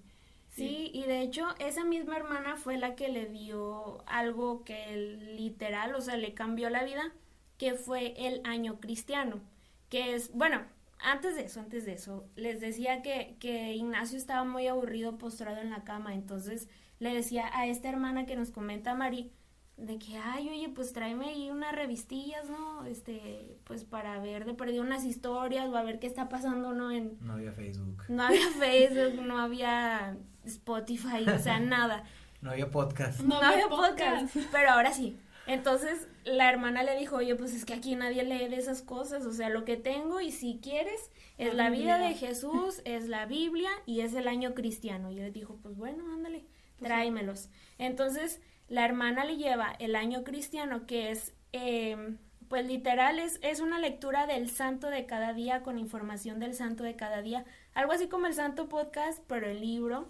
Sí, 0.50 0.92
y 0.94 1.02
de 1.06 1.22
hecho 1.22 1.48
esa 1.58 1.84
misma 1.84 2.16
hermana 2.16 2.58
fue 2.58 2.78
la 2.78 2.94
que 2.94 3.10
le 3.10 3.26
dio 3.26 4.04
algo 4.06 4.64
que 4.66 5.18
literal, 5.36 5.96
o 5.96 6.02
sea, 6.02 6.16
le 6.16 6.36
cambió 6.36 6.70
la 6.70 6.84
vida, 6.84 7.12
que 7.58 7.74
fue 7.74 8.14
el 8.28 8.42
año 8.44 8.80
cristiano, 8.80 9.42
que 9.90 10.14
es, 10.14 10.32
bueno, 10.32 10.62
antes 11.00 11.36
de 11.36 11.46
eso, 11.46 11.60
antes 11.60 11.86
de 11.86 11.94
eso, 11.94 12.30
les 12.36 12.62
decía 12.62 13.02
que, 13.02 13.36
que 13.40 13.74
Ignacio 13.74 14.16
estaba 14.20 14.44
muy 14.44 14.68
aburrido 14.68 15.18
postrado 15.18 15.60
en 15.60 15.72
la 15.72 15.84
cama, 15.84 16.14
entonces 16.14 16.70
le 17.02 17.16
decía 17.16 17.50
a 17.54 17.66
esta 17.66 17.90
hermana 17.90 18.28
que 18.28 18.36
nos 18.36 18.52
comenta 18.52 18.94
Mari, 18.94 19.32
de 19.76 19.98
que, 19.98 20.18
ay, 20.18 20.50
oye, 20.50 20.70
pues 20.70 20.94
tráeme 20.94 21.30
ahí 21.30 21.50
unas 21.50 21.74
revistillas, 21.74 22.48
¿no? 22.48 22.86
Este, 22.86 23.58
pues 23.64 23.86
para 23.86 24.20
ver 24.20 24.46
de 24.46 24.54
perdido 24.54 24.84
unas 24.84 25.04
historias 25.04 25.68
o 25.68 25.76
a 25.76 25.82
ver 25.82 25.98
qué 25.98 26.06
está 26.06 26.30
pasando, 26.30 26.74
¿no? 26.74 26.92
En, 26.92 27.18
no 27.20 27.34
había 27.34 27.54
Facebook. 27.54 28.04
No 28.08 28.22
había 28.22 28.48
Facebook, 28.60 29.26
no 29.26 29.40
había 29.40 30.16
Spotify, 30.46 31.28
o 31.28 31.40
sea, 31.40 31.60
nada. 31.60 32.04
No 32.40 32.52
había 32.52 32.70
podcast. 32.70 33.22
No, 33.22 33.42
había 33.42 33.68
podcast. 33.68 34.36
Pero 34.52 34.70
ahora 34.70 34.94
sí. 34.94 35.18
Entonces 35.48 36.08
la 36.24 36.52
hermana 36.52 36.84
le 36.84 36.96
dijo, 37.00 37.16
oye, 37.16 37.36
pues 37.36 37.56
es 37.56 37.66
que 37.66 37.74
aquí 37.74 37.96
nadie 37.96 38.24
lee 38.24 38.48
de 38.48 38.58
esas 38.58 38.84
cosas, 38.84 39.26
o 39.26 39.34
sea, 39.34 39.50
lo 39.50 39.66
que 39.66 39.76
tengo 39.76 40.22
y 40.22 40.32
si 40.32 40.60
quieres 40.62 41.10
es 41.40 41.56
la, 41.56 41.72
vida 41.72 41.98
de 41.98 42.14
Jesús, 42.14 42.84
es 42.86 43.08
la 43.08 43.26
Biblia 43.26 43.72
y 43.88 44.02
es 44.02 44.14
el 44.14 44.28
año 44.28 44.54
cristiano. 44.54 45.12
Y 45.12 45.20
él 45.20 45.34
dijo, 45.34 45.58
pues 45.64 45.76
bueno, 45.76 46.04
ándale, 46.14 46.46
tráemelos. 46.82 47.50
Entonces 47.78 48.42
la 48.68 48.86
hermana 48.86 49.26
le 49.26 49.38
lleva 49.38 49.76
el 49.80 49.96
año 49.96 50.24
cristiano, 50.24 50.86
que 50.86 51.12
es, 51.12 51.34
eh, 51.52 52.16
pues 52.48 52.66
literal, 52.66 53.20
es, 53.20 53.40
es 53.42 53.60
una 53.60 53.80
lectura 53.80 54.28
del 54.28 54.50
santo 54.50 54.90
de 54.90 55.06
cada 55.06 55.34
día 55.34 55.62
con 55.62 55.78
información 55.78 56.40
del 56.40 56.54
santo 56.54 56.84
de 56.84 56.96
cada 56.96 57.22
día, 57.22 57.46
algo 57.74 57.92
así 57.92 58.08
como 58.08 58.28
el 58.28 58.34
santo 58.34 58.70
podcast, 58.70 59.22
pero 59.28 59.48
el 59.48 59.60
libro, 59.60 60.08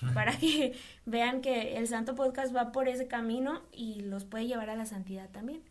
para 0.14 0.36
que 0.36 0.76
vean 1.04 1.40
que 1.40 1.76
el 1.78 1.88
santo 1.88 2.14
podcast 2.14 2.54
va 2.54 2.70
por 2.70 2.88
ese 2.88 3.08
camino 3.08 3.62
y 3.72 4.00
los 4.02 4.24
puede 4.24 4.46
llevar 4.46 4.70
a 4.70 4.76
la 4.76 4.86
santidad 4.86 5.28
también. 5.30 5.62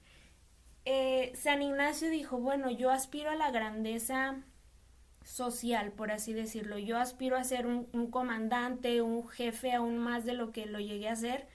Eh, 0.83 1.31
San 1.35 1.61
Ignacio 1.61 2.09
dijo, 2.09 2.37
bueno, 2.37 2.69
yo 2.69 2.91
aspiro 2.91 3.31
a 3.31 3.35
la 3.35 3.49
grandeza 3.51 4.43
social, 5.25 5.91
por 5.91 6.11
así 6.11 6.33
decirlo. 6.33 6.77
Yo 6.77 6.97
aspiro 6.97 7.35
a 7.35 7.43
ser 7.43 7.67
un, 7.67 7.87
un, 7.91 8.09
comandante, 8.09 9.01
un 9.01 9.27
jefe 9.27 9.73
aún 9.73 9.97
más 9.97 10.23
de 10.23 10.33
lo 10.33 10.51
que 10.51 10.65
lo 10.65 10.79
llegué 10.79 11.09
a 11.09 11.15
ser, 11.15 11.47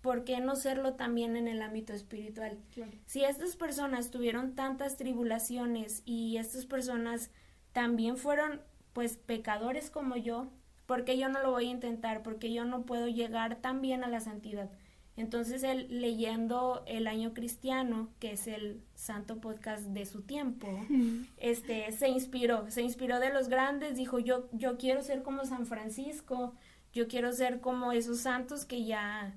¿por 0.00 0.24
qué 0.24 0.40
no 0.40 0.56
serlo 0.56 0.94
también 0.94 1.36
en 1.36 1.48
el 1.48 1.60
ámbito 1.60 1.92
espiritual? 1.92 2.58
Si 3.06 3.24
estas 3.24 3.56
personas 3.56 4.10
tuvieron 4.10 4.54
tantas 4.54 4.96
tribulaciones 4.96 6.02
y 6.06 6.36
estas 6.36 6.64
personas 6.64 7.30
también 7.72 8.16
fueron 8.16 8.62
pues 8.92 9.16
pecadores 9.16 9.90
como 9.90 10.16
yo, 10.16 10.48
¿por 10.86 11.04
qué 11.04 11.18
yo 11.18 11.28
no 11.28 11.42
lo 11.42 11.50
voy 11.50 11.66
a 11.66 11.70
intentar? 11.70 12.22
Porque 12.22 12.52
yo 12.52 12.64
no 12.64 12.82
puedo 12.82 13.08
llegar 13.08 13.56
tan 13.56 13.80
bien 13.80 14.04
a 14.04 14.08
la 14.08 14.20
santidad. 14.20 14.70
Entonces 15.18 15.64
él 15.64 15.88
leyendo 15.90 16.84
el 16.86 17.08
año 17.08 17.34
cristiano, 17.34 18.08
que 18.20 18.30
es 18.32 18.46
el 18.46 18.80
santo 18.94 19.40
podcast 19.40 19.82
de 19.86 20.06
su 20.06 20.22
tiempo, 20.22 20.68
este 21.38 21.90
se 21.90 22.08
inspiró, 22.08 22.70
se 22.70 22.82
inspiró 22.82 23.18
de 23.18 23.32
los 23.32 23.48
grandes, 23.48 23.96
dijo 23.96 24.20
yo 24.20 24.48
yo 24.52 24.78
quiero 24.78 25.02
ser 25.02 25.24
como 25.24 25.44
San 25.44 25.66
Francisco, 25.66 26.54
yo 26.92 27.08
quiero 27.08 27.32
ser 27.32 27.60
como 27.60 27.90
esos 27.90 28.20
santos 28.20 28.64
que 28.64 28.84
ya 28.84 29.34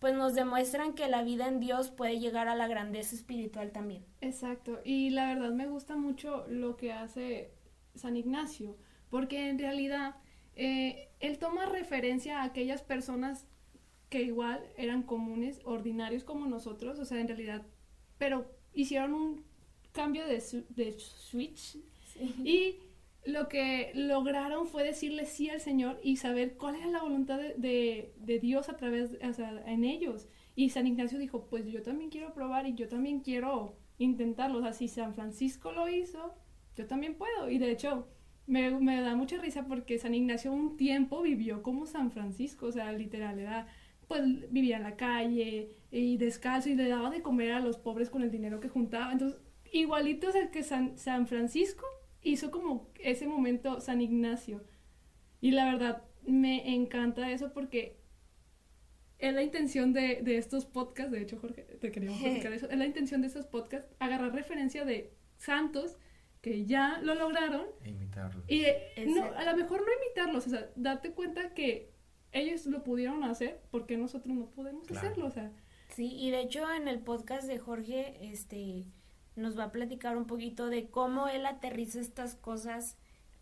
pues 0.00 0.14
nos 0.14 0.34
demuestran 0.34 0.92
que 0.92 1.08
la 1.08 1.22
vida 1.22 1.48
en 1.48 1.60
Dios 1.60 1.88
puede 1.88 2.18
llegar 2.18 2.48
a 2.48 2.54
la 2.54 2.68
grandeza 2.68 3.14
espiritual 3.14 3.72
también. 3.72 4.04
Exacto, 4.20 4.80
y 4.84 5.08
la 5.10 5.28
verdad 5.28 5.52
me 5.52 5.66
gusta 5.66 5.96
mucho 5.96 6.44
lo 6.48 6.76
que 6.76 6.92
hace 6.92 7.54
San 7.94 8.18
Ignacio, 8.18 8.76
porque 9.08 9.48
en 9.48 9.58
realidad 9.58 10.16
eh, 10.56 11.08
él 11.20 11.38
toma 11.38 11.64
referencia 11.64 12.40
a 12.40 12.44
aquellas 12.44 12.82
personas 12.82 13.46
que 14.12 14.22
igual 14.22 14.62
eran 14.76 15.04
comunes, 15.04 15.62
ordinarios 15.64 16.22
como 16.22 16.44
nosotros, 16.44 16.98
o 16.98 17.06
sea, 17.06 17.18
en 17.18 17.28
realidad, 17.28 17.62
pero 18.18 18.44
hicieron 18.74 19.14
un 19.14 19.44
cambio 19.92 20.26
de, 20.26 20.34
de 20.68 20.92
switch 20.92 21.78
y 22.44 22.76
lo 23.24 23.48
que 23.48 23.90
lograron 23.94 24.66
fue 24.66 24.84
decirle 24.84 25.24
sí 25.24 25.48
al 25.48 25.62
Señor 25.62 25.98
y 26.02 26.16
saber 26.16 26.58
cuál 26.58 26.74
era 26.74 26.88
la 26.88 27.02
voluntad 27.02 27.38
de, 27.38 28.12
de, 28.14 28.38
Dios 28.38 28.68
a 28.68 28.76
través, 28.76 29.16
o 29.26 29.32
sea, 29.32 29.62
en 29.66 29.84
ellos. 29.84 30.28
Y 30.54 30.68
San 30.68 30.86
Ignacio 30.86 31.18
dijo, 31.18 31.46
pues 31.48 31.66
yo 31.68 31.80
también 31.80 32.10
quiero 32.10 32.34
probar 32.34 32.66
y 32.66 32.74
yo 32.74 32.86
también 32.88 33.20
quiero 33.20 33.78
intentarlo. 33.96 34.58
O 34.58 34.62
sea, 34.62 34.74
si 34.74 34.88
San 34.88 35.14
Francisco 35.14 35.72
lo 35.72 35.88
hizo, 35.88 36.34
yo 36.76 36.86
también 36.86 37.14
puedo. 37.14 37.48
Y 37.48 37.56
de 37.56 37.70
hecho, 37.70 38.08
me, 38.46 38.70
me 38.78 39.00
da 39.00 39.16
mucha 39.16 39.38
risa 39.38 39.66
porque 39.66 39.98
San 39.98 40.14
Ignacio 40.14 40.52
un 40.52 40.76
tiempo 40.76 41.22
vivió 41.22 41.62
como 41.62 41.86
San 41.86 42.10
Francisco, 42.10 42.66
o 42.66 42.72
sea, 42.72 42.92
literal, 42.92 43.38
era, 43.38 43.66
pues 44.08 44.22
vivía 44.52 44.76
en 44.76 44.82
la 44.82 44.96
calle 44.96 45.70
y 45.90 46.16
descalzo 46.16 46.68
y 46.68 46.74
le 46.74 46.88
daba 46.88 47.10
de 47.10 47.22
comer 47.22 47.52
a 47.52 47.60
los 47.60 47.78
pobres 47.78 48.10
con 48.10 48.22
el 48.22 48.30
dinero 48.30 48.60
que 48.60 48.68
juntaba. 48.68 49.12
Entonces, 49.12 49.40
igualito 49.72 50.28
es 50.28 50.34
el 50.34 50.50
que 50.50 50.62
San, 50.62 50.98
San 50.98 51.26
Francisco, 51.26 51.86
hizo 52.22 52.50
como 52.50 52.90
ese 53.00 53.26
momento 53.26 53.80
San 53.80 54.00
Ignacio. 54.00 54.64
Y 55.40 55.50
la 55.50 55.64
verdad, 55.64 56.04
me 56.24 56.74
encanta 56.74 57.30
eso 57.30 57.52
porque 57.52 57.98
es 59.18 59.32
la 59.34 59.42
intención 59.42 59.92
de, 59.92 60.20
de 60.22 60.36
estos 60.36 60.66
podcasts, 60.66 61.12
de 61.12 61.22
hecho, 61.22 61.38
Jorge, 61.38 61.62
te 61.62 61.92
queríamos 61.92 62.20
platicar 62.20 62.52
eso, 62.52 62.68
es 62.68 62.76
la 62.76 62.86
intención 62.86 63.20
de 63.20 63.28
estos 63.28 63.46
podcasts 63.46 63.88
agarrar 64.00 64.34
referencia 64.34 64.84
de 64.84 65.12
santos 65.36 65.96
que 66.40 66.66
ya 66.66 67.00
lo 67.02 67.14
lograron. 67.14 67.66
E 67.84 67.90
imitarlos. 67.90 68.44
Y 68.48 68.64
no, 69.06 69.24
a 69.24 69.44
lo 69.44 69.56
mejor 69.56 69.80
no 69.80 69.86
imitarlos, 70.04 70.46
o 70.48 70.50
sea, 70.50 70.68
date 70.74 71.12
cuenta 71.12 71.54
que 71.54 71.91
ellos 72.32 72.66
lo 72.66 72.82
pudieron 72.82 73.24
hacer, 73.24 73.60
porque 73.70 73.96
nosotros 73.96 74.34
no 74.34 74.46
podemos 74.46 74.90
hacerlo, 74.90 75.26
o 75.26 75.30
sea. 75.30 75.52
Sí, 75.88 76.14
y 76.16 76.30
de 76.30 76.40
hecho 76.40 76.70
en 76.72 76.88
el 76.88 77.00
podcast 77.00 77.46
de 77.46 77.58
Jorge, 77.58 78.16
este, 78.32 78.86
nos 79.36 79.58
va 79.58 79.64
a 79.64 79.72
platicar 79.72 80.16
un 80.16 80.26
poquito 80.26 80.68
de 80.68 80.88
cómo 80.88 81.28
él 81.28 81.44
aterriza 81.46 82.00
estas 82.00 82.34
cosas 82.34 82.96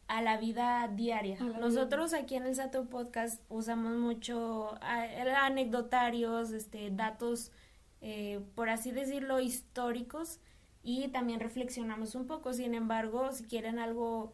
a 0.09 0.23
la 0.23 0.39
vida 0.39 0.89
diaria. 0.89 1.39
Nosotros 1.61 2.13
aquí 2.15 2.35
en 2.35 2.45
el 2.45 2.57
Sato 2.57 2.87
Podcast 2.87 3.41
usamos 3.49 3.97
mucho 3.97 4.75
anecdotarios, 4.83 6.51
este, 6.51 6.91
datos, 6.91 7.53
eh, 8.01 8.41
por 8.57 8.71
así 8.71 8.91
decirlo, 8.91 9.39
históricos 9.39 10.41
y 10.83 11.09
también 11.09 11.39
reflexionamos 11.39 12.17
un 12.17 12.27
poco. 12.27 12.53
Sin 12.53 12.75
embargo, 12.75 13.31
si 13.31 13.45
quieren 13.45 13.79
algo 13.79 14.33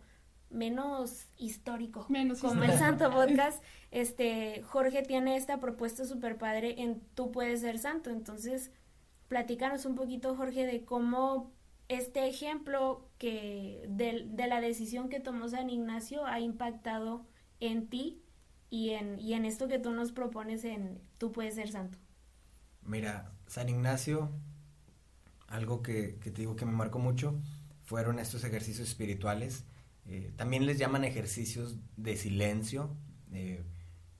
menos 0.51 1.27
histórico, 1.37 2.07
menos 2.09 2.41
como 2.41 2.63
el 2.63 2.73
Santo 2.73 3.11
Podcast, 3.13 3.63
este, 3.91 4.63
Jorge 4.63 5.03
tiene 5.03 5.37
esta 5.37 5.61
propuesta 5.61 6.05
súper 6.05 6.39
padre 6.39 6.83
en 6.83 7.01
Tú 7.15 7.33
puedes 7.33 7.61
ser 7.61 7.79
santo. 7.79 8.11
Entonces, 8.11 8.71
platícanos 9.29 9.85
un 9.87 9.95
poquito, 9.95 10.37
Jorge, 10.37 10.67
de 10.67 10.85
cómo 10.85 11.53
este 11.89 12.29
ejemplo 12.29 13.09
que 13.19 13.85
de, 13.89 14.27
de, 14.29 14.47
la 14.49 14.61
decisión 14.61 15.09
que 15.09 15.21
tomó 15.21 15.49
San 15.49 15.71
Ignacio 15.71 16.27
ha 16.27 16.41
impactado 16.41 17.27
en 17.61 17.89
ti 17.89 18.23
y 18.71 18.91
en, 18.91 19.21
y 19.21 19.35
en 19.35 19.45
esto 19.45 19.69
que 19.69 19.79
tú 19.79 19.91
nos 19.93 20.13
propones 20.13 20.65
en 20.65 21.01
Tú 21.19 21.33
puedes 21.33 21.55
ser 21.55 21.71
santo. 21.71 21.99
Mira, 22.83 23.33
San 23.47 23.69
Ignacio, 23.69 24.31
algo 25.49 25.83
que, 25.83 26.19
que 26.21 26.31
te 26.31 26.43
digo 26.43 26.57
que 26.57 26.67
me 26.67 26.73
marcó 26.73 26.99
mucho, 26.99 27.41
fueron 27.85 28.19
estos 28.19 28.45
ejercicios 28.45 28.89
espirituales. 28.89 29.65
Eh, 30.09 30.33
también 30.37 30.67
les 30.67 30.79
llaman 30.79 31.05
ejercicios 31.05 31.77
de 31.97 32.17
silencio, 32.17 32.97
eh, 33.33 33.65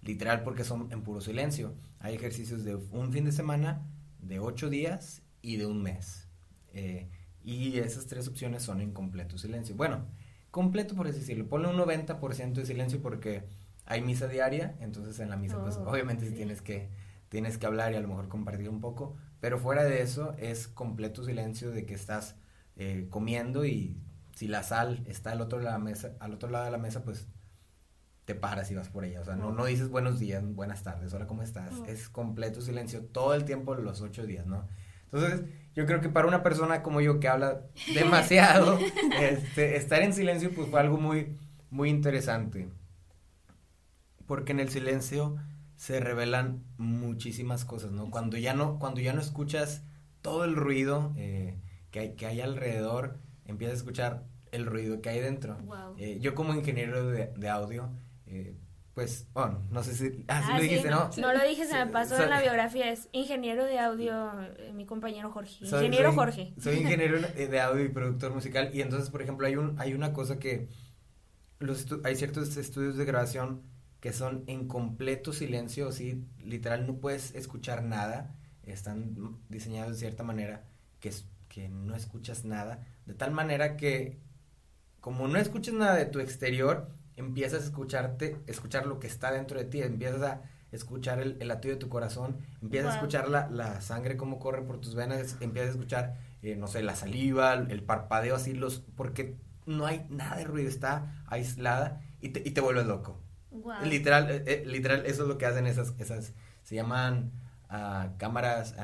literal 0.03 0.43
porque 0.43 0.65
son 0.65 0.91
en 0.93 1.03
puro 1.03 1.21
silencio. 1.21 1.75
Hay 2.01 2.15
ejercicios 2.15 2.65
de 2.65 2.75
un 2.75 3.13
fin 3.13 3.25
de 3.25 3.33
semana, 3.33 3.87
de 4.21 4.41
ocho 4.41 4.69
días 4.69 5.23
y 5.43 5.57
de 5.57 5.67
un 5.67 5.83
mes. 5.83 6.29
Eh, 6.73 7.09
y 7.43 7.79
esas 7.79 8.07
tres 8.07 8.27
opciones 8.27 8.63
son 8.63 8.81
en 8.81 8.93
completo 8.93 9.39
silencio. 9.39 9.77
Bueno, 9.77 10.07
completo 10.51 10.95
por 10.97 11.07
así 11.07 11.21
decirlo. 11.21 11.49
Ponle 11.49 11.69
un 11.69 11.77
90% 11.77 12.55
de 12.55 12.67
silencio 12.67 13.01
porque 13.01 13.45
hay 13.85 14.03
misa 14.03 14.27
diaria, 14.27 14.77
entonces 14.81 15.21
en 15.21 15.31
la 15.31 15.37
misa 15.37 15.63
pues 15.63 15.77
oh, 15.77 15.89
obviamente 15.89 16.31
tienes 16.33 16.61
que 16.61 16.91
tienes 17.29 17.59
que 17.59 17.67
hablar 17.67 17.93
y 17.93 17.97
a 17.97 18.01
lo 18.01 18.09
mejor 18.09 18.29
compartir 18.29 18.69
un 18.69 18.81
poco, 18.81 19.17
pero 19.41 19.59
fuera 19.59 19.85
de 19.85 20.03
eso 20.03 20.35
es 20.39 20.69
completo 20.69 21.25
silencio 21.25 21.71
de 21.71 21.85
que 21.85 21.95
estás 21.95 22.37
eh, 22.77 23.07
comiendo 23.11 23.65
y 23.65 24.01
si 24.37 24.49
la 24.49 24.63
sal 24.63 25.03
está 25.07 25.33
al 25.33 25.41
otro 25.41 25.61
lado 25.61 25.77
de 25.77 25.79
la 25.79 25.85
mesa, 25.85 26.13
al 26.21 26.35
otro 26.35 26.51
lado 26.51 26.67
de 26.67 26.71
la 26.71 26.77
mesa, 26.77 27.03
pues 27.03 27.27
te 28.27 28.35
paras 28.35 28.71
y 28.71 28.75
vas 28.75 28.91
por 28.91 29.07
ella. 29.07 29.23
O 29.23 29.25
sea, 29.25 29.35
no, 29.35 29.51
no 29.51 29.65
dices 29.65 29.89
buenos 29.89 30.19
días, 30.19 30.45
buenas 30.45 30.83
tardes, 30.83 31.15
hola, 31.15 31.27
¿cómo 31.27 31.43
estás? 31.43 31.73
Es 31.87 32.11
completo 32.11 32.61
silencio 32.61 33.03
todo 33.07 33.33
el 33.33 33.47
tiempo, 33.47 33.75
los 33.77 34.03
ocho 34.03 34.27
días, 34.27 34.47
¿no? 34.47 34.69
Entonces, 35.05 35.47
yo 35.75 35.87
creo 35.87 36.03
que 36.03 36.11
para 36.11 36.29
una 36.29 36.43
persona 36.43 36.83
como 36.83 37.01
yo 37.01 37.19
que 37.19 37.29
habla 37.29 37.63
demasiado, 37.95 38.79
este, 39.19 39.77
estar 39.77 40.03
en 40.03 40.13
silencio 40.13 40.51
pues 40.55 40.69
fue 40.69 40.81
algo 40.81 40.99
muy, 40.99 41.35
muy 41.71 41.89
interesante. 41.89 42.69
Porque 44.27 44.53
en 44.53 44.61
el 44.61 44.69
silencio 44.69 45.37
se 45.77 45.99
revelan 45.99 46.63
muchísimas 46.77 47.65
cosas, 47.65 47.91
¿no? 47.91 48.11
Cuando 48.11 48.37
ya 48.37 48.53
no, 48.53 48.79
cuando 48.79 49.01
ya 49.01 49.15
no 49.15 49.23
escuchas 49.23 49.83
todo 50.21 50.45
el 50.45 50.57
ruido 50.57 51.15
eh, 51.17 51.59
que, 51.91 52.01
hay, 52.01 52.17
que 52.17 52.27
hay 52.27 52.43
alrededor, 52.43 53.19
empiezas 53.47 53.75
a 53.75 53.79
escuchar 53.79 54.25
el 54.53 54.67
ruido 54.67 55.01
que 55.01 55.09
hay 55.09 55.21
dentro. 55.21 55.59
Eh, 55.99 56.19
yo 56.21 56.35
como 56.35 56.55
ingeniero 56.55 57.07
de, 57.07 57.33
de 57.37 57.49
audio, 57.49 57.91
eh, 58.27 58.57
pues, 58.95 59.27
bueno, 59.35 59.63
no 59.71 59.83
sé 59.83 59.95
si... 59.95 60.25
Ah, 60.29 60.43
sí 60.47 60.53
lo 60.55 60.63
dijiste, 60.63 60.91
¿no? 60.91 61.11
No 61.19 61.33
lo 61.33 61.47
dije, 61.47 61.67
se 61.67 61.85
me 61.85 61.91
pasó 61.91 62.23
en 62.23 62.31
la 62.31 62.41
biografía, 62.43 62.91
es 62.91 63.09
ingeniero 63.13 63.65
de 63.65 63.79
audio, 63.79 64.31
eh, 64.41 64.73
mi 64.73 64.87
compañero 64.87 65.31
Jorge. 65.31 65.65
ingeniero 65.65 66.13
Jorge. 66.13 66.55
Soy 66.59 66.77
ingeniero 66.81 67.21
de 67.21 67.61
audio 67.61 67.85
y 67.85 67.89
productor 67.89 68.33
musical 68.33 68.71
y 68.73 68.81
entonces, 68.81 69.11
por 69.11 69.23
ejemplo, 69.23 69.47
hay, 69.47 69.57
un, 69.57 69.79
hay 69.79 69.93
una 69.93 70.13
cosa 70.13 70.39
que 70.39 70.69
los 71.59 71.87
hay 72.05 72.17
ciertos 72.17 72.57
estudios 72.57 72.97
de 72.97 73.05
grabación 73.05 73.63
que 74.01 74.13
son 74.13 74.45
en 74.47 74.69
completo 74.69 75.33
silencio, 75.33 75.91
sí, 75.91 76.25
literal 76.45 76.87
no 76.87 76.97
puedes 76.99 77.35
escuchar 77.35 77.83
nada, 77.83 78.35
están 78.63 79.39
diseñados 79.49 79.93
de 79.93 79.99
cierta 79.99 80.23
manera 80.23 80.65
que, 81.01 81.13
que 81.57 81.71
no 81.71 81.97
escuchas 81.97 82.45
nada, 82.45 82.87
de 83.07 83.15
tal 83.15 83.31
manera 83.31 83.79
que 83.79 84.21
como 85.01 85.27
no 85.27 85.39
escuchas 85.39 85.73
nada 85.73 85.95
de 85.95 86.05
tu 86.05 86.21
exterior, 86.21 86.91
empiezas 87.17 87.63
a 87.63 87.65
escucharte, 87.65 88.37
escuchar 88.47 88.85
lo 88.85 89.01
que 89.01 89.07
está 89.07 89.33
dentro 89.33 89.59
de 89.59 89.65
ti, 89.65 89.81
empiezas 89.81 90.21
a 90.21 90.43
escuchar 90.71 91.19
el, 91.19 91.39
latido 91.49 91.73
de 91.73 91.81
tu 91.81 91.89
corazón, 91.89 92.37
empiezas 92.61 92.93
a 92.93 92.97
escuchar 92.97 93.31
la, 93.31 93.49
la, 93.49 93.81
sangre 93.81 94.19
como 94.19 94.39
corre 94.39 94.61
por 94.61 94.83
tus 94.83 94.95
venas, 94.95 95.39
empiezas 95.41 95.71
a 95.71 95.73
escuchar, 95.73 96.19
eh, 96.43 96.57
no 96.57 96.67
sé, 96.67 96.83
la 96.83 96.95
saliva, 96.95 97.55
el, 97.55 97.83
parpadeo, 97.83 98.37
así, 98.37 98.53
los, 98.53 98.81
porque 98.95 99.39
no 99.65 99.87
hay 99.87 100.07
nada 100.11 100.37
de 100.37 100.45
ruido, 100.45 100.69
está 100.69 101.25
aislada 101.27 102.03
y 102.21 102.31
te, 102.31 102.47
y 102.47 102.51
te 102.51 102.61
vuelves 102.61 102.85
loco. 102.85 103.19
Literal, 103.83 104.31
eh, 104.31 104.45
eh, 104.47 104.65
literal, 104.67 105.07
eso 105.07 105.23
es 105.23 105.29
lo 105.29 105.39
que 105.39 105.47
hacen 105.47 105.67
esas, 105.67 105.95
esas 105.97 106.35
se 106.65 106.75
llaman 106.75 107.33
uh, 107.71 108.15
cámaras 108.19 108.75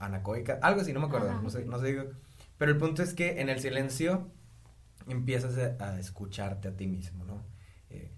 anacoicas, 0.00 0.58
algo 0.62 0.80
así, 0.80 0.92
no 0.92 1.00
me 1.00 1.06
acuerdo, 1.06 1.40
no 1.40 1.50
sé, 1.50 1.64
no 1.64 1.78
sé, 1.78 2.08
pero 2.58 2.72
el 2.72 2.78
punto 2.78 3.02
es 3.02 3.14
que 3.14 3.40
en 3.40 3.48
el 3.48 3.60
silencio 3.60 4.30
empiezas 5.08 5.56
a, 5.80 5.98
escucharte 5.98 6.68
a 6.68 6.76
ti 6.76 6.86
mismo, 6.86 7.24
¿no? 7.24 7.44
Eh, 7.90 8.12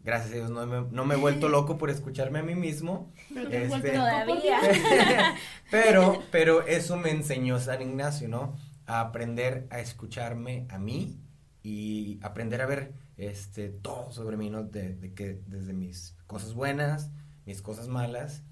gracias 0.00 0.32
a 0.32 0.34
Dios 0.36 0.50
no 0.50 0.66
me, 0.66 0.88
no 0.90 1.04
me, 1.04 1.14
he 1.14 1.18
vuelto 1.18 1.48
loco 1.50 1.78
por 1.78 1.90
escucharme 1.90 2.38
a 2.38 2.42
mí 2.42 2.54
mismo. 2.54 3.12
Pero, 3.32 3.50
este, 3.50 3.90
todavía. 3.90 4.58
pero, 5.70 6.22
pero 6.30 6.66
eso 6.66 6.96
me 6.96 7.10
enseñó 7.10 7.58
San 7.58 7.82
Ignacio, 7.82 8.28
¿no? 8.28 8.56
A 8.86 9.00
aprender 9.00 9.66
a 9.70 9.80
escucharme 9.80 10.66
a 10.70 10.78
mí 10.78 11.20
y 11.62 12.18
aprender 12.22 12.62
a 12.62 12.66
ver 12.66 12.94
este, 13.16 13.68
todo 13.68 14.12
sobre 14.12 14.36
mí, 14.36 14.50
¿no? 14.50 14.62
De, 14.62 14.94
de 14.94 15.12
que 15.14 15.42
desde 15.46 15.72
mis 15.72 16.16
cosas 16.26 16.54
buenas, 16.54 17.10
mis 17.44 17.60
cosas 17.60 17.88
malas 17.88 18.44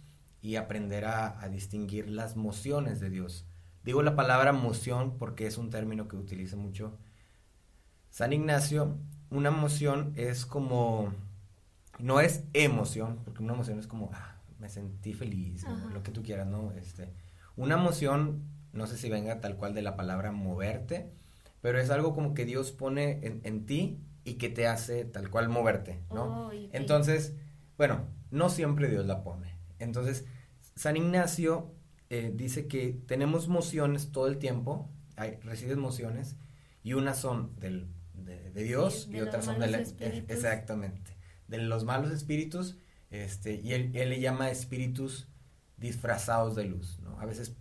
y 0.48 0.56
aprender 0.56 1.04
a, 1.04 1.38
a 1.42 1.48
distinguir 1.50 2.08
las 2.08 2.34
mociones 2.34 3.00
de 3.00 3.10
Dios. 3.10 3.44
Digo 3.84 4.02
la 4.02 4.16
palabra 4.16 4.54
moción 4.54 5.18
porque 5.18 5.46
es 5.46 5.58
un 5.58 5.68
término 5.68 6.08
que 6.08 6.16
utiliza 6.16 6.56
mucho 6.56 6.96
San 8.08 8.32
Ignacio, 8.32 8.96
una 9.30 9.50
emoción 9.50 10.14
es 10.16 10.46
como, 10.46 11.12
no 11.98 12.20
es 12.20 12.44
emoción, 12.54 13.20
porque 13.24 13.42
una 13.42 13.52
emoción 13.52 13.78
es 13.78 13.86
como, 13.86 14.10
ah, 14.14 14.40
me 14.58 14.70
sentí 14.70 15.12
feliz, 15.12 15.66
lo 15.92 16.02
que 16.02 16.12
tú 16.12 16.22
quieras, 16.22 16.46
¿no? 16.46 16.72
Este, 16.72 17.12
una 17.56 17.74
emoción, 17.74 18.42
no 18.72 18.86
sé 18.86 18.96
si 18.96 19.10
venga 19.10 19.42
tal 19.42 19.56
cual 19.56 19.74
de 19.74 19.82
la 19.82 19.96
palabra 19.96 20.32
moverte, 20.32 21.12
pero 21.60 21.78
es 21.78 21.90
algo 21.90 22.14
como 22.14 22.32
que 22.32 22.46
Dios 22.46 22.72
pone 22.72 23.20
en, 23.22 23.66
ti 23.66 24.00
y 24.24 24.34
que 24.34 24.48
te 24.48 24.66
hace 24.66 25.04
tal 25.04 25.28
cual 25.28 25.50
moverte, 25.50 26.00
¿no? 26.10 26.50
Entonces, 26.72 27.34
bueno, 27.76 28.06
no 28.30 28.48
siempre 28.48 28.88
Dios 28.88 29.04
la 29.04 29.22
pone. 29.22 29.58
Entonces, 29.78 30.24
San 30.78 30.96
Ignacio 30.96 31.74
eh, 32.08 32.30
dice 32.32 32.68
que 32.68 32.92
tenemos 33.06 33.46
emociones 33.46 34.12
todo 34.12 34.28
el 34.28 34.38
tiempo, 34.38 34.88
hay, 35.16 35.34
recibes 35.42 35.72
emociones, 35.76 36.36
y 36.84 36.92
unas 36.92 37.18
son 37.18 37.58
del 37.58 37.88
de, 38.14 38.62
Dios 38.62 39.08
y 39.10 39.20
otras 39.20 39.44
son 39.44 39.58
de 39.58 39.66
la, 39.66 39.78
exactamente 39.78 41.16
de 41.48 41.58
los 41.58 41.84
malos 41.84 42.12
espíritus 42.12 42.76
este 43.10 43.54
y 43.54 43.72
él, 43.72 43.90
él, 43.94 44.10
le 44.10 44.20
llama 44.20 44.50
espíritus 44.50 45.28
disfrazados 45.76 46.54
de 46.56 46.64
luz 46.64 46.98
no 47.00 47.18
a 47.20 47.24
veces 47.24 47.56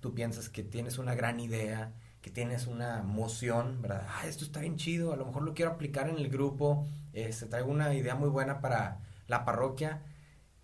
tú 0.00 0.14
piensas 0.14 0.48
que 0.48 0.62
tienes 0.62 0.98
una 0.98 1.14
gran 1.14 1.40
idea 1.40 1.94
que 2.20 2.30
tienes 2.30 2.66
una 2.66 3.02
moción 3.02 3.82
verdad 3.82 4.06
ah 4.08 4.26
esto 4.26 4.44
está 4.44 4.60
bien 4.60 4.76
chido 4.76 5.12
a 5.12 5.16
lo 5.16 5.26
mejor 5.26 5.42
lo 5.42 5.54
quiero 5.54 5.72
aplicar 5.72 6.08
en 6.08 6.16
el 6.16 6.28
grupo 6.28 6.86
este 7.12 7.46
traigo 7.46 7.70
una 7.70 7.92
idea 7.94 8.14
muy 8.14 8.28
buena 8.28 8.60
para 8.60 9.00
la 9.26 9.44
parroquia 9.44 10.02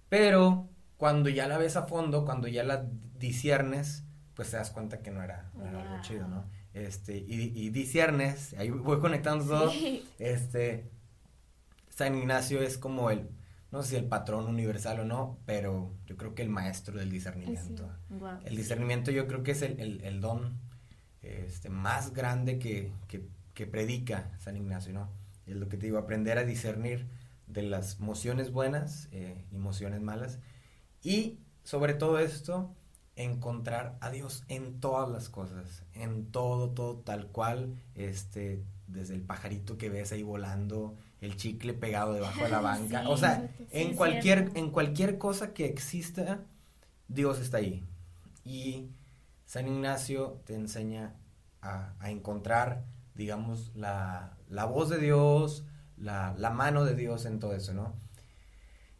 pero 0.09 0.69
cuando 0.97 1.29
ya 1.29 1.47
la 1.47 1.59
ves 1.59 1.77
a 1.77 1.87
fondo 1.87 2.25
cuando 2.25 2.49
ya 2.49 2.65
la 2.65 2.87
disiernes 3.19 4.05
pues 4.35 4.51
te 4.51 4.57
das 4.57 4.71
cuenta 4.71 5.01
que 5.01 5.11
no 5.11 5.23
era, 5.23 5.51
algo 5.55 6.03
chido 6.03 6.27
no 6.29 6.45
este, 6.75 7.17
y, 7.17 7.53
y 7.55 7.71
disiernes, 7.71 8.53
ahí 8.55 8.69
voy 8.69 8.99
conectando 8.99 9.45
todo, 9.45 9.73
este, 10.19 10.91
San 11.89 12.17
Ignacio 12.17 12.63
es 12.63 12.79
como 12.79 13.11
el, 13.11 13.31
no 13.71 13.85
sé 13.85 13.91
si 13.91 13.97
el 13.97 14.07
patrón 14.07 14.47
universal 14.47 14.99
o 14.99 15.05
no, 15.05 15.39
pero 15.47 15.95
yo 16.05 16.17
creo 16.17 16.35
que 16.35 16.43
el 16.43 16.49
maestro 16.49 16.99
del 16.99 17.13
discernimiento. 17.13 17.89
El 18.45 18.57
discernimiento 18.57 19.13
yo 19.13 19.29
creo 19.29 19.45
que 19.45 19.53
es 19.53 19.63
el, 19.63 20.01
el, 20.03 20.21
don 20.21 20.59
este, 21.23 21.69
más 21.69 22.13
grande 22.13 22.59
que, 22.59 22.93
que, 23.07 23.29
que, 23.55 23.69
predica 23.69 24.33
San 24.41 24.57
Ignacio, 24.57 24.93
¿no? 24.93 25.09
Es 25.47 25.55
lo 25.55 25.69
que 25.69 25.77
te 25.77 25.87
digo, 25.87 25.99
aprender 25.99 26.39
a 26.39 26.45
discernir 26.45 27.07
de 27.47 27.63
las 27.63 28.01
emociones 28.01 28.51
buenas 28.51 29.09
eh, 29.13 29.45
y 29.53 29.55
emociones 29.55 30.01
malas. 30.01 30.41
Y 31.05 31.39
sobre 31.63 31.95
todo 31.95 32.19
esto, 32.19 32.75
encontrar 33.15 33.97
a 34.01 34.11
Dios 34.11 34.43
en 34.49 34.81
todas 34.81 35.09
las 35.09 35.29
cosas, 35.29 35.85
en 35.93 36.27
todo, 36.33 36.71
todo 36.71 36.97
tal 36.97 37.29
cual, 37.29 37.75
este, 37.95 38.65
desde 38.89 39.15
el 39.15 39.21
pajarito 39.21 39.79
que 39.79 39.91
ves 39.91 40.13
ahí 40.13 40.23
volando, 40.23 40.97
el 41.21 41.37
chicle 41.37 41.75
pegado 41.75 42.15
debajo 42.15 42.43
de 42.43 42.51
la 42.51 42.61
banca, 42.63 43.09
o 43.09 43.17
sea, 43.17 43.51
en 43.71 43.95
cualquier, 43.95 44.51
en 44.55 44.71
cualquier 44.71 45.19
cosa 45.19 45.53
que 45.53 45.67
exista, 45.67 46.41
Dios 47.09 47.39
está 47.39 47.59
ahí. 47.59 47.85
Y 48.45 48.89
San 49.47 49.69
Ignacio 49.69 50.41
te 50.47 50.55
enseña 50.55 51.15
a, 51.63 51.95
encontrar, 52.11 52.85
digamos, 53.15 53.73
la, 53.75 54.37
la 54.49 54.65
voz 54.65 54.89
de 54.91 54.99
Dios, 54.99 55.65
la, 55.97 56.35
la, 56.39 56.51
mano 56.51 56.85
de 56.85 56.95
Dios 56.95 57.25
en 57.25 57.39
todo 57.39 57.55
eso, 57.55 57.73
¿no? 57.73 57.95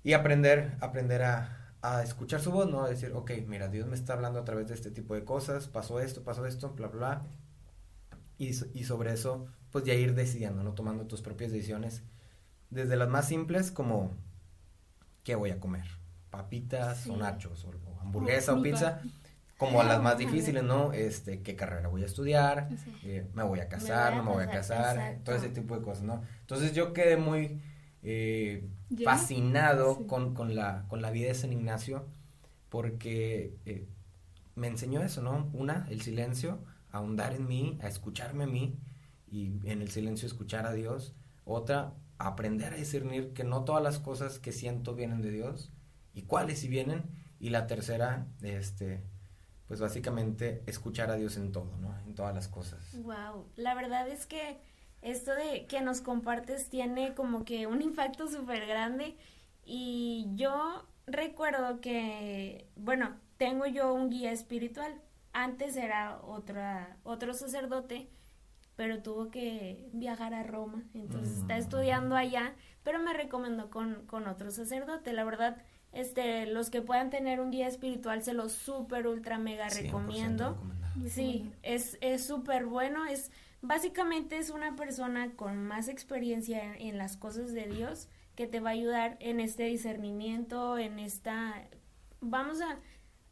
Y 0.03 0.13
aprender, 0.13 0.77
aprender 0.81 1.23
a, 1.23 1.64
a 1.85 2.03
escuchar 2.03 2.41
su 2.41 2.51
voz, 2.51 2.71
¿no? 2.71 2.83
A 2.83 2.89
decir, 2.89 3.13
ok, 3.13 3.31
mira, 3.47 3.69
Dios 3.69 3.87
me 3.87 3.95
está 3.95 4.15
hablando 4.15 4.39
a 4.39 4.45
través 4.45 4.69
de 4.69 4.75
este 4.75 4.91
tipo 4.91 5.15
de 5.15 5.25
cosas, 5.25 5.69
pasó 5.69 6.01
esto, 6.01 6.25
pasó 6.25 6.47
esto, 6.47 6.71
bla, 6.71 6.89
bla, 6.89 6.99
bla. 6.99 7.27
Y, 8.39 8.49
y 8.73 8.85
sobre 8.85 9.13
eso, 9.13 9.47
pues 9.71 9.85
ya 9.85 9.93
ir 9.93 10.15
decidiendo, 10.15 10.63
¿no? 10.63 10.73
Tomando 10.73 11.07
tus 11.07 11.21
propias 11.21 11.53
decisiones. 11.53 12.03
Desde 12.71 12.97
las 12.97 13.11
más 13.11 13.29
simples 13.29 13.71
como, 13.71 14.17
¿qué 15.25 15.35
voy 15.35 15.51
a 15.51 15.61
comer? 15.61 15.85
Papitas 16.31 17.07
o 17.07 17.19
nachos, 17.19 17.67
o, 17.67 18.01
hamburguesa 18.01 18.55
o, 18.55 18.63
pizza. 18.63 19.03
Como 19.59 19.83
a 19.83 19.85
las 19.85 20.03
más 20.03 20.17
difíciles, 20.17 20.63
¿no? 20.65 20.95
Este, 20.95 21.43
¿qué 21.43 21.55
carrera 21.55 21.89
voy 21.89 22.03
a 22.03 22.07
estudiar? 22.07 22.71
Eh, 23.03 23.29
¿Me 23.35 23.43
voy 23.43 23.61
a 23.61 23.69
casar? 23.69 24.17
¿No 24.17 24.25
me 24.25 24.33
voy 24.33 24.45
a 24.45 24.49
casar? 24.49 25.19
Todo 25.23 25.37
ese 25.37 25.51
tipo 25.51 25.77
de 25.77 25.83
cosas, 25.83 26.05
¿no? 26.05 26.23
Entonces 26.41 26.73
yo 26.73 26.95
quedé 26.95 27.19
muy 27.19 27.61
eh, 28.03 28.69
fascinado 29.03 30.07
con, 30.07 30.35
con, 30.35 30.55
la, 30.55 30.85
con 30.89 31.03
la 31.03 31.11
vida 31.11 31.29
de 31.29 31.35
San 31.35 31.53
Ignacio 31.53 32.07
porque 32.69 33.57
eh, 33.67 33.87
me 34.57 34.67
enseñó 34.67 35.01
eso, 35.03 35.23
¿no? 35.23 35.49
Una, 35.53 35.87
el 35.91 36.01
silencio, 36.01 36.59
a 36.91 36.99
ahondar 36.99 37.33
en 37.33 37.47
mí, 37.47 37.79
a 37.83 37.87
escucharme 37.87 38.45
a 38.45 38.47
mí 38.49 38.79
y 39.31 39.61
en 39.65 39.81
el 39.81 39.91
silencio 39.91 40.27
escuchar 40.27 40.67
a 40.67 40.73
Dios. 40.73 41.15
Otra, 41.45 41.95
aprender 42.19 42.73
a 42.73 42.77
discernir 42.77 43.33
que 43.33 43.45
no 43.45 43.65
todas 43.65 43.83
las 43.83 44.01
cosas 44.01 44.41
que 44.41 44.51
siento 44.51 44.95
vienen 44.95 45.23
de 45.23 45.31
Dios 45.31 45.73
y 46.15 46.23
cuáles 46.23 46.59
si 46.59 46.69
vienen. 46.69 47.05
Y 47.39 47.51
la 47.51 47.67
tercera, 47.69 48.27
este, 48.43 49.05
pues 49.69 49.79
básicamente 49.79 50.63
escuchar 50.67 51.11
a 51.11 51.15
Dios 51.15 51.37
en 51.37 51.53
todo, 51.53 51.77
¿no? 51.79 51.97
En 52.07 52.15
todas 52.15 52.35
las 52.35 52.49
cosas. 52.49 52.81
Wow, 53.03 53.47
la 53.57 53.75
verdad 53.75 54.09
es 54.09 54.27
que 54.27 54.59
esto 55.05 55.35
de 55.35 55.67
que 55.67 55.83
nos 55.83 56.01
compartes 56.01 56.71
tiene 56.71 57.15
como 57.15 57.45
que 57.45 57.67
un 57.67 57.83
impacto 57.83 58.27
súper 58.27 58.67
grande 58.67 59.15
y 59.67 60.27
yo 60.35 60.87
recuerdo 61.07 61.81
que, 61.83 62.67
bueno, 62.75 63.15
tengo 63.37 63.67
yo 63.67 63.93
un 63.93 64.09
guía 64.09 64.33
espiritual. 64.33 64.95
Antes 65.35 65.77
era 65.77 66.19
otra, 66.23 66.97
otro 67.03 67.35
sacerdote, 67.35 68.09
pero 68.77 69.03
tuvo 69.03 69.31
que 69.31 69.91
viajar 69.93 70.33
a 70.33 70.43
Roma, 70.43 70.83
entonces 70.95 71.39
está 71.39 71.57
mm. 71.57 71.59
estudiando 71.59 72.17
allá, 72.17 72.55
pero 72.83 72.99
me 72.99 73.13
recomendó 73.13 73.69
con, 73.71 74.07
con 74.07 74.27
otro 74.27 74.51
sacerdote. 74.51 75.13
La 75.13 75.25
verdad, 75.25 75.59
este, 75.93 76.47
los 76.47 76.71
que 76.71 76.81
puedan 76.81 77.11
tener 77.11 77.41
un 77.41 77.51
guía 77.51 77.69
espiritual 77.69 78.23
se 78.23 78.33
los 78.33 78.53
súper, 78.53 79.07
ultra, 79.07 79.39
mega 79.39 79.69
recomiendo. 79.69 80.57
Sí, 81.09 81.53
es 81.63 81.99
súper 82.25 82.65
bueno, 82.65 83.05
es 83.05 83.31
Básicamente 83.67 84.37
es 84.37 84.51
una 84.51 84.77
persona 84.77 85.33
con 85.37 85.57
más 85.57 85.89
experiencia 85.89 86.77
en, 86.77 86.99
las 86.99 87.17
cosas 87.17 87.55
de 87.55 87.67
Dios 87.67 88.09
que 88.37 88.47
te 88.47 88.61
va 88.61 88.69
a 88.69 88.73
ayudar 88.75 89.17
en 89.21 89.41
este 89.41 89.63
discernimiento, 89.63 90.77
en 90.77 90.99
esta, 90.99 91.67
vamos 92.21 92.61
a, 92.61 92.79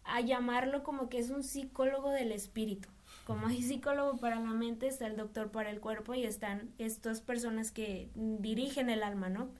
a 0.05 0.23
llamarlo 0.23 0.85
como 0.85 1.11
que 1.11 1.19
es 1.19 1.29
un 1.29 1.43
psicólogo 1.43 2.09
del 2.09 2.33
espíritu. 2.33 2.89
Como 3.27 3.47
hay 3.47 3.61
psicólogo 3.61 4.17
para 4.17 4.37
la 4.37 4.53
mente, 4.53 4.87
está 4.87 5.07
el 5.07 5.19
doctor 5.19 5.51
para 5.51 5.69
el 5.69 5.81
cuerpo 5.81 6.15
y 6.15 6.25
están 6.25 6.73
estas 6.79 7.21
personas 7.21 7.71
que 7.71 8.09
dirigen 8.15 8.89
el 8.89 9.03
alma, 9.03 9.29
¿no? 9.29 9.51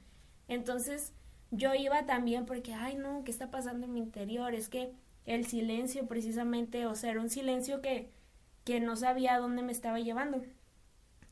Entonces 0.49 1.13
yo 1.51 1.75
iba 1.75 2.07
también 2.07 2.47
porque, 2.47 2.73
ay 2.73 2.97
no, 2.97 3.25
¿qué 3.25 3.31
está 3.31 3.51
pasando 3.51 3.85
en 3.85 3.93
mi 3.93 4.01
interior? 4.01 4.55
Es 4.55 4.71
que 4.71 4.95
el 5.27 5.45
silencio 5.45 6.07
precisamente, 6.07 6.87
o 6.87 6.95
sea, 6.95 7.11
era 7.11 7.21
un 7.21 7.29
silencio 7.29 7.83
que, 7.83 8.09
que 8.65 8.81
no 8.81 8.97
sabía 8.97 9.39
dónde 9.39 9.61
me 9.61 9.73
estaba 9.73 10.01
llevando. 10.01 10.43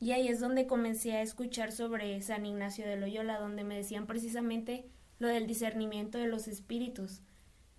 Y 0.01 0.13
ahí 0.13 0.27
es 0.27 0.39
donde 0.39 0.65
comencé 0.65 1.13
a 1.13 1.21
escuchar 1.21 1.71
sobre 1.71 2.19
San 2.21 2.45
Ignacio 2.45 2.85
de 2.87 2.97
Loyola, 2.97 3.37
donde 3.39 3.63
me 3.63 3.77
decían 3.77 4.07
precisamente 4.07 4.89
lo 5.19 5.27
del 5.27 5.45
discernimiento 5.45 6.17
de 6.17 6.27
los 6.27 6.47
espíritus. 6.47 7.21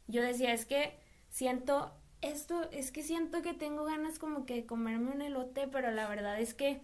Yo 0.07 0.23
decía, 0.23 0.55
es 0.55 0.65
que 0.65 0.99
siento 1.29 1.93
esto, 2.21 2.71
es 2.71 2.93
que 2.93 3.03
siento 3.03 3.43
que 3.43 3.55
tengo 3.55 3.85
ganas 3.85 4.21
como 4.21 4.47
que 4.47 4.55
de 4.55 4.67
comerme 4.67 5.11
un 5.11 5.21
elote, 5.21 5.67
pero 5.67 5.91
la 5.91 6.09
verdad 6.09 6.41
es 6.41 6.55
que 6.55 6.81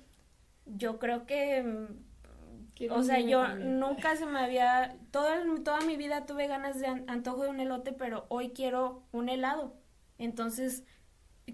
yo 0.66 0.98
creo 0.98 1.24
que 1.24 1.62
mm, 1.62 1.86
o 2.90 3.02
sea, 3.02 3.20
yo 3.20 3.46
nunca 3.56 4.16
se 4.16 4.26
me 4.26 4.38
había, 4.38 4.96
toda, 5.10 5.42
toda 5.64 5.80
mi 5.80 5.96
vida 5.96 6.26
tuve 6.26 6.46
ganas 6.46 6.78
de 6.80 6.86
antojo 6.86 7.44
de 7.44 7.50
un 7.50 7.60
elote, 7.60 7.92
pero 7.92 8.26
hoy 8.28 8.50
quiero 8.50 9.02
un 9.10 9.28
helado. 9.28 9.76
Entonces, 10.16 10.84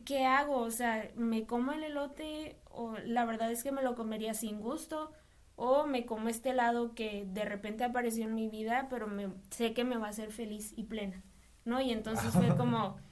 ¿qué 0.04 0.24
hago? 0.24 0.56
O 0.56 0.70
sea, 0.70 1.10
¿me 1.16 1.46
como 1.46 1.72
el 1.72 1.84
elote 1.84 2.58
o 2.74 2.96
la 3.04 3.24
verdad 3.24 3.50
es 3.50 3.62
que 3.62 3.72
me 3.72 3.82
lo 3.82 3.94
comería 3.94 4.34
sin 4.34 4.60
gusto? 4.60 5.12
O 5.56 5.86
me 5.86 6.04
como 6.04 6.28
este 6.28 6.50
helado 6.50 6.94
que 6.94 7.24
de 7.26 7.44
repente 7.44 7.84
apareció 7.84 8.24
en 8.24 8.34
mi 8.34 8.48
vida, 8.48 8.88
pero 8.90 9.06
me, 9.06 9.28
sé 9.50 9.72
que 9.72 9.84
me 9.84 9.96
va 9.96 10.08
a 10.08 10.10
hacer 10.10 10.32
feliz 10.32 10.72
y 10.76 10.84
plena, 10.84 11.22
¿no? 11.64 11.80
Y 11.80 11.92
entonces 11.92 12.32
fue 12.32 12.54
como... 12.56 12.96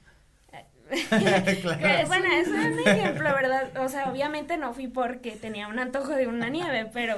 bueno, 2.07 2.25
eso 2.33 2.53
es 2.53 2.73
un 2.73 2.79
ejemplo, 2.79 3.33
¿verdad? 3.33 3.71
O 3.77 3.87
sea, 3.87 4.11
obviamente 4.11 4.57
no 4.57 4.73
fui 4.73 4.87
porque 4.87 5.31
tenía 5.31 5.67
un 5.67 5.79
antojo 5.79 6.13
de 6.13 6.27
una 6.27 6.49
nieve, 6.49 6.89
pero 6.93 7.15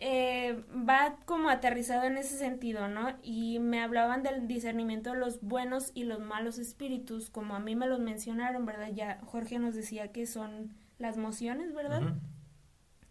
eh, 0.00 0.62
va 0.70 1.16
como 1.24 1.48
aterrizado 1.48 2.04
en 2.04 2.18
ese 2.18 2.36
sentido, 2.36 2.88
¿no? 2.88 3.16
Y 3.22 3.60
me 3.60 3.80
hablaban 3.80 4.22
del 4.22 4.48
discernimiento 4.48 5.12
de 5.12 5.18
los 5.18 5.40
buenos 5.40 5.92
y 5.94 6.04
los 6.04 6.20
malos 6.20 6.58
espíritus, 6.58 7.30
como 7.30 7.54
a 7.54 7.60
mí 7.60 7.76
me 7.76 7.86
los 7.86 8.00
mencionaron, 8.00 8.66
¿verdad? 8.66 8.88
Ya 8.92 9.20
Jorge 9.24 9.58
nos 9.58 9.74
decía 9.74 10.08
que 10.08 10.26
son 10.26 10.74
las 11.04 11.16
mociones, 11.16 11.74
¿verdad? 11.74 12.02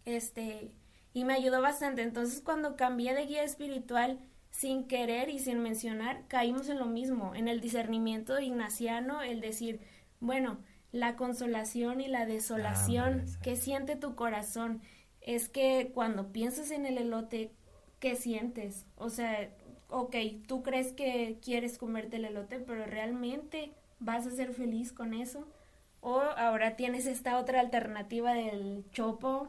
Este, 0.04 0.72
y 1.12 1.24
me 1.24 1.34
ayudó 1.34 1.62
bastante. 1.62 2.02
Entonces, 2.02 2.40
cuando 2.40 2.76
cambié 2.76 3.14
de 3.14 3.26
guía 3.26 3.44
espiritual, 3.44 4.18
sin 4.50 4.84
querer 4.84 5.30
y 5.30 5.38
sin 5.38 5.60
mencionar, 5.60 6.26
caímos 6.28 6.68
en 6.68 6.78
lo 6.78 6.86
mismo, 6.86 7.34
en 7.34 7.48
el 7.48 7.60
discernimiento 7.60 8.38
ignaciano, 8.40 9.22
el 9.22 9.40
decir, 9.40 9.80
bueno, 10.20 10.58
la 10.92 11.16
consolación 11.16 12.00
y 12.00 12.08
la 12.08 12.26
desolación 12.26 13.24
que 13.42 13.56
siente 13.56 13.96
tu 13.96 14.14
corazón 14.14 14.80
es 15.20 15.48
que 15.48 15.90
cuando 15.94 16.32
piensas 16.32 16.70
en 16.70 16.86
el 16.86 16.98
elote, 16.98 17.50
¿qué 17.98 18.14
sientes? 18.14 18.86
O 18.96 19.08
sea, 19.08 19.50
ok, 19.88 20.16
tú 20.46 20.62
crees 20.62 20.92
que 20.92 21.38
quieres 21.42 21.78
comerte 21.78 22.16
el 22.16 22.24
elote, 22.24 22.58
pero 22.58 22.84
realmente 22.84 23.72
vas 23.98 24.26
a 24.26 24.30
ser 24.30 24.52
feliz 24.52 24.92
con 24.92 25.14
eso. 25.14 25.48
O 26.06 26.20
ahora 26.20 26.76
tienes 26.76 27.06
esta 27.06 27.38
otra 27.38 27.60
alternativa 27.60 28.34
del 28.34 28.84
chopo 28.90 29.48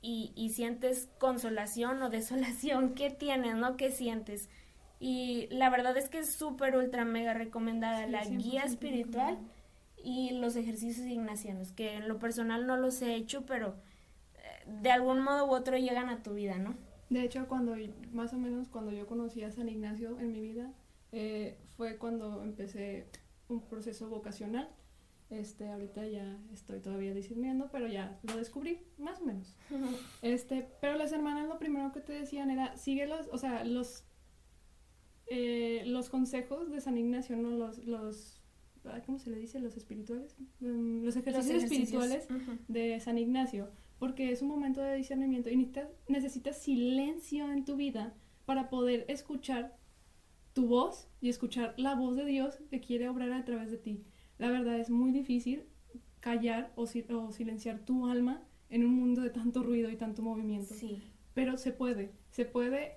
y, 0.00 0.32
y 0.36 0.50
sientes 0.50 1.08
consolación 1.18 2.02
o 2.02 2.10
desolación. 2.10 2.94
¿Qué 2.94 3.10
tienes, 3.10 3.56
no? 3.56 3.76
¿Qué 3.76 3.90
sientes? 3.90 4.48
Y 5.00 5.48
la 5.50 5.70
verdad 5.70 5.96
es 5.96 6.08
que 6.08 6.18
es 6.18 6.32
súper, 6.32 6.76
ultra, 6.76 7.04
mega 7.04 7.34
recomendada 7.34 8.06
la 8.06 8.24
guía 8.24 8.62
espiritual 8.62 9.38
y 10.02 10.30
los 10.38 10.56
ejercicios 10.56 11.06
ignacianos, 11.06 11.72
que 11.72 11.94
en 11.94 12.08
lo 12.08 12.18
personal 12.18 12.66
no 12.66 12.76
los 12.76 13.02
he 13.02 13.14
hecho, 13.14 13.44
pero 13.46 13.74
de 14.66 14.90
algún 14.90 15.20
modo 15.20 15.46
u 15.46 15.50
otro 15.50 15.76
llegan 15.76 16.08
a 16.08 16.22
tu 16.22 16.34
vida, 16.34 16.58
¿no? 16.58 16.74
De 17.10 17.24
hecho, 17.24 17.46
cuando, 17.48 17.74
más 18.12 18.32
o 18.34 18.38
menos 18.38 18.68
cuando 18.68 18.92
yo 18.92 19.06
conocí 19.06 19.42
a 19.42 19.50
San 19.50 19.68
Ignacio 19.68 20.18
en 20.20 20.32
mi 20.32 20.40
vida, 20.40 20.70
eh, 21.12 21.56
fue 21.76 21.96
cuando 21.96 22.42
empecé 22.42 23.06
un 23.48 23.62
proceso 23.62 24.08
vocacional. 24.08 24.68
Este, 25.30 25.68
ahorita 25.68 26.06
ya 26.06 26.38
estoy 26.52 26.80
todavía 26.80 27.12
discerniendo, 27.12 27.68
pero 27.70 27.86
ya 27.86 28.18
lo 28.22 28.36
descubrí, 28.36 28.80
más 28.96 29.20
o 29.20 29.26
menos. 29.26 29.54
Este, 30.22 30.66
pero 30.80 30.96
las 30.96 31.12
hermanas 31.12 31.48
lo 31.48 31.58
primero 31.58 31.92
que 31.92 32.00
te 32.00 32.12
decían 32.12 32.50
era, 32.50 32.76
sigue 32.76 33.06
los, 33.06 33.28
o 33.30 33.38
sea, 33.38 33.64
los, 33.64 34.04
eh, 35.26 35.82
los 35.86 36.08
consejos 36.08 36.70
de 36.70 36.80
San 36.80 36.96
Ignacio, 36.96 37.36
¿no? 37.36 37.50
Los, 37.50 37.84
los, 37.84 38.40
¿cómo 39.04 39.18
se 39.18 39.30
le 39.30 39.38
dice? 39.38 39.60
Los 39.60 39.76
espirituales, 39.76 40.34
mm, 40.60 41.04
los 41.04 41.16
ejercicios, 41.16 41.62
espirituales 41.62 42.26
de 42.68 42.98
San 43.00 43.18
Ignacio 43.18 43.68
porque 43.98 44.30
es 44.30 44.42
un 44.42 44.48
momento 44.48 44.80
de 44.80 44.96
discernimiento 44.96 45.50
y 45.50 45.56
necesitas, 46.08 46.62
silencio 46.62 47.50
en 47.52 47.64
tu 47.64 47.76
vida 47.76 48.14
para 48.46 48.70
poder 48.70 49.04
escuchar 49.08 49.76
tu 50.52 50.66
voz 50.66 51.08
y 51.20 51.28
escuchar 51.28 51.74
la 51.76 51.94
voz 51.94 52.16
de 52.16 52.24
Dios 52.24 52.58
que 52.70 52.80
quiere 52.80 53.08
obrar 53.08 53.32
a 53.32 53.44
través 53.44 53.70
de 53.70 53.78
ti. 53.78 54.04
La 54.38 54.50
verdad 54.50 54.78
es 54.78 54.90
muy 54.90 55.12
difícil 55.12 55.64
callar 56.20 56.72
o, 56.76 56.86
silenciar 56.86 57.80
tu 57.80 58.06
alma 58.06 58.42
en 58.70 58.84
un 58.84 58.94
mundo 58.94 59.22
de 59.22 59.30
tanto 59.30 59.62
ruido 59.62 59.90
y 59.90 59.96
tanto 59.96 60.22
movimiento. 60.22 60.74
Sí. 60.74 61.02
Pero 61.34 61.56
se 61.56 61.72
puede, 61.72 62.12
se 62.30 62.44
puede. 62.44 62.96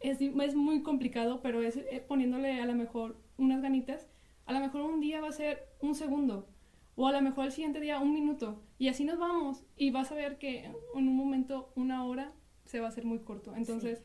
Es, 0.00 0.20
es 0.20 0.54
muy 0.54 0.82
complicado, 0.82 1.40
pero 1.42 1.62
es 1.62 1.76
eh, 1.76 2.04
poniéndole 2.06 2.60
a 2.60 2.66
lo 2.66 2.74
mejor 2.74 3.20
unas 3.36 3.60
ganitas. 3.60 4.08
A 4.46 4.52
lo 4.52 4.60
mejor 4.60 4.82
un 4.82 5.00
día 5.00 5.20
va 5.20 5.28
a 5.28 5.32
ser 5.32 5.68
un 5.80 5.94
segundo, 5.94 6.48
o 6.96 7.06
a 7.06 7.12
lo 7.12 7.22
mejor 7.22 7.46
el 7.46 7.52
siguiente 7.52 7.80
día 7.80 7.98
un 8.00 8.12
minuto 8.12 8.62
y 8.78 8.88
así 8.88 9.04
nos 9.04 9.18
vamos 9.18 9.64
y 9.76 9.90
vas 9.90 10.12
a 10.12 10.14
ver 10.14 10.38
que 10.38 10.64
en 10.64 10.74
un 10.94 11.16
momento 11.16 11.72
una 11.76 12.04
hora 12.04 12.32
se 12.64 12.80
va 12.80 12.86
a 12.86 12.88
hacer 12.88 13.04
muy 13.04 13.20
corto. 13.20 13.54
Entonces 13.56 14.02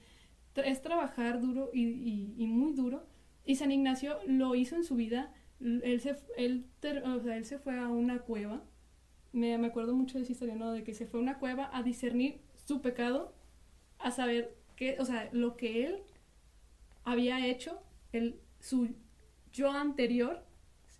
es 0.55 0.81
trabajar 0.81 1.41
duro 1.41 1.69
y, 1.73 2.33
y, 2.37 2.47
muy 2.47 2.73
duro 2.73 3.05
y 3.45 3.55
San 3.55 3.71
Ignacio 3.71 4.17
lo 4.27 4.55
hizo 4.55 4.75
en 4.75 4.83
su 4.83 4.95
vida. 4.95 5.33
Él 5.83 5.99
se, 6.01 6.15
él, 6.37 6.65
o 7.03 7.19
sea, 7.19 7.37
él 7.37 7.45
se 7.45 7.59
fue 7.59 7.77
a 7.79 7.89
una 7.89 8.19
cueva. 8.19 8.63
Me, 9.33 9.57
me 9.57 9.67
acuerdo 9.67 9.95
mucho 9.95 10.17
de 10.17 10.23
esa 10.23 10.33
historia, 10.33 10.55
¿no? 10.55 10.71
De 10.71 10.83
que 10.83 10.93
se 10.93 11.07
fue 11.07 11.19
a 11.19 11.23
una 11.23 11.39
cueva 11.39 11.69
a 11.73 11.83
discernir 11.83 12.41
su 12.65 12.81
pecado, 12.81 13.33
a 13.99 14.11
saber 14.11 14.55
qué, 14.75 14.97
o 14.99 15.05
sea, 15.05 15.29
lo 15.33 15.57
que 15.57 15.85
él 15.85 16.03
había 17.03 17.45
hecho, 17.47 17.79
el, 18.11 18.39
su 18.59 18.95
yo 19.51 19.71
anterior 19.71 20.43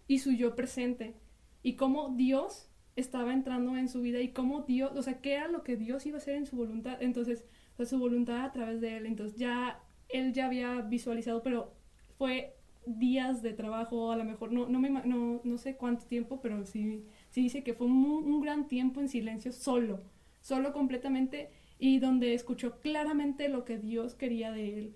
y 0.08 0.20
su 0.20 0.32
yo 0.32 0.56
presente 0.56 1.16
y 1.64 1.76
cómo 1.76 2.10
Dios 2.16 2.70
estaba 2.96 3.34
entrando 3.34 3.76
en 3.78 3.90
su 3.90 4.02
vida 4.02 4.22
y 4.22 4.30
cómo 4.30 4.62
Dios, 4.62 4.92
o 4.96 5.02
sea, 5.02 5.20
qué 5.22 5.34
era 5.34 5.48
lo 5.48 5.64
que 5.64 5.76
Dios 5.76 6.06
iba 6.06 6.18
a 6.18 6.22
hacer 6.22 6.36
en 6.36 6.46
su 6.46 6.56
voluntad. 6.56 7.02
Entonces, 7.02 7.46
o 7.78 7.86
su 7.86 8.00
voluntad 8.00 8.46
a 8.46 8.52
través 8.52 8.80
de 8.82 8.98
él. 8.98 9.06
Entonces, 9.06 9.38
ya 9.38 9.82
él 10.10 10.34
ya 10.34 10.46
había 10.46 10.82
visualizado, 10.82 11.44
pero 11.44 11.74
fue 12.18 12.55
días 12.86 13.42
de 13.42 13.54
trabajo, 13.54 14.12
a 14.12 14.16
lo 14.16 14.24
mejor, 14.24 14.52
no, 14.52 14.68
no, 14.68 14.80
me, 14.80 14.90
no, 14.90 15.42
no 15.44 15.58
sé 15.58 15.76
cuánto 15.76 16.06
tiempo, 16.06 16.40
pero 16.42 16.66
sí, 16.66 17.06
sí 17.30 17.44
dice 17.44 17.64
que 17.64 17.74
fue 17.74 17.88
un, 17.88 18.42
gran 18.42 18.68
tiempo 18.68 19.02
en 19.02 19.10
silencio, 19.10 19.52
solo, 19.52 20.02
solo 20.42 20.74
completamente, 20.74 21.50
y 21.80 22.00
donde 22.00 22.34
escuchó 22.34 22.80
claramente 22.80 23.50
lo 23.50 23.66
que 23.66 23.78
Dios 23.78 24.16
quería 24.16 24.52
de 24.52 24.78
él. 24.78 24.96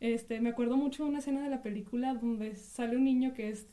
Este, 0.00 0.40
me 0.40 0.50
acuerdo 0.50 0.76
mucho 0.76 1.04
de 1.04 1.10
una 1.10 1.18
escena 1.18 1.42
de 1.42 1.50
la 1.50 1.62
película 1.62 2.14
donde 2.14 2.56
sale 2.56 2.96
un 2.96 3.04
niño 3.04 3.34
que 3.34 3.50
es 3.50 3.66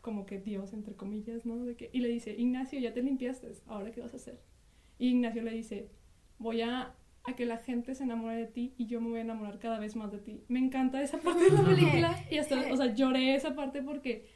como 0.00 0.26
que 0.26 0.38
Dios, 0.38 0.72
entre 0.72 0.94
comillas, 0.94 1.46
¿no? 1.46 1.64
De 1.64 1.76
que, 1.76 1.90
y 1.92 2.00
le 2.00 2.08
dice, 2.08 2.34
Ignacio, 2.36 2.78
ya 2.80 2.92
te 2.92 3.02
limpiaste, 3.02 3.52
¿ahora 3.66 3.92
qué 3.92 4.00
vas 4.00 4.12
a 4.12 4.16
hacer? 4.16 4.40
Y 4.98 5.08
Ignacio 5.08 5.42
le 5.42 5.52
dice, 5.52 5.90
voy 6.38 6.60
a, 6.60 6.94
a 7.24 7.34
que 7.34 7.46
la 7.46 7.58
gente 7.58 7.94
se 7.94 8.04
enamore 8.04 8.36
de 8.36 8.46
ti 8.46 8.74
y 8.76 8.86
yo 8.86 9.00
me 9.00 9.10
voy 9.10 9.18
a 9.18 9.22
enamorar 9.22 9.58
cada 9.58 9.78
vez 9.78 9.94
más 9.94 10.10
de 10.10 10.18
ti. 10.18 10.44
Me 10.48 10.58
encanta 10.58 11.02
esa 11.02 11.18
parte 11.18 11.44
de 11.44 11.50
la 11.50 11.64
película 11.64 12.24
y 12.30 12.38
hasta, 12.38 12.72
o 12.72 12.76
sea, 12.76 12.94
lloré 12.94 13.34
esa 13.34 13.54
parte 13.54 13.82
porque 13.82 14.26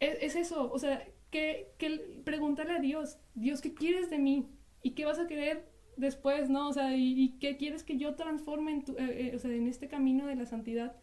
es, 0.00 0.18
es 0.20 0.36
eso, 0.36 0.70
o 0.70 0.78
sea, 0.78 1.06
que, 1.30 1.72
que 1.78 2.20
pregúntale 2.24 2.72
a 2.72 2.80
Dios, 2.80 3.18
Dios, 3.34 3.60
¿qué 3.60 3.74
quieres 3.74 4.10
de 4.10 4.18
mí? 4.18 4.48
¿Y 4.82 4.92
qué 4.92 5.04
vas 5.04 5.18
a 5.18 5.26
querer 5.26 5.68
después, 5.96 6.48
no? 6.48 6.68
O 6.68 6.72
sea, 6.72 6.96
¿y, 6.96 7.36
qué 7.40 7.56
quieres 7.56 7.82
que 7.82 7.96
yo 7.96 8.14
transforme 8.14 8.72
en, 8.72 8.84
tu, 8.84 8.92
eh, 8.92 9.30
eh, 9.32 9.32
o 9.34 9.38
sea, 9.38 9.50
en 9.50 9.66
este 9.66 9.88
camino 9.88 10.26
de 10.26 10.36
la 10.36 10.46
santidad? 10.46 10.96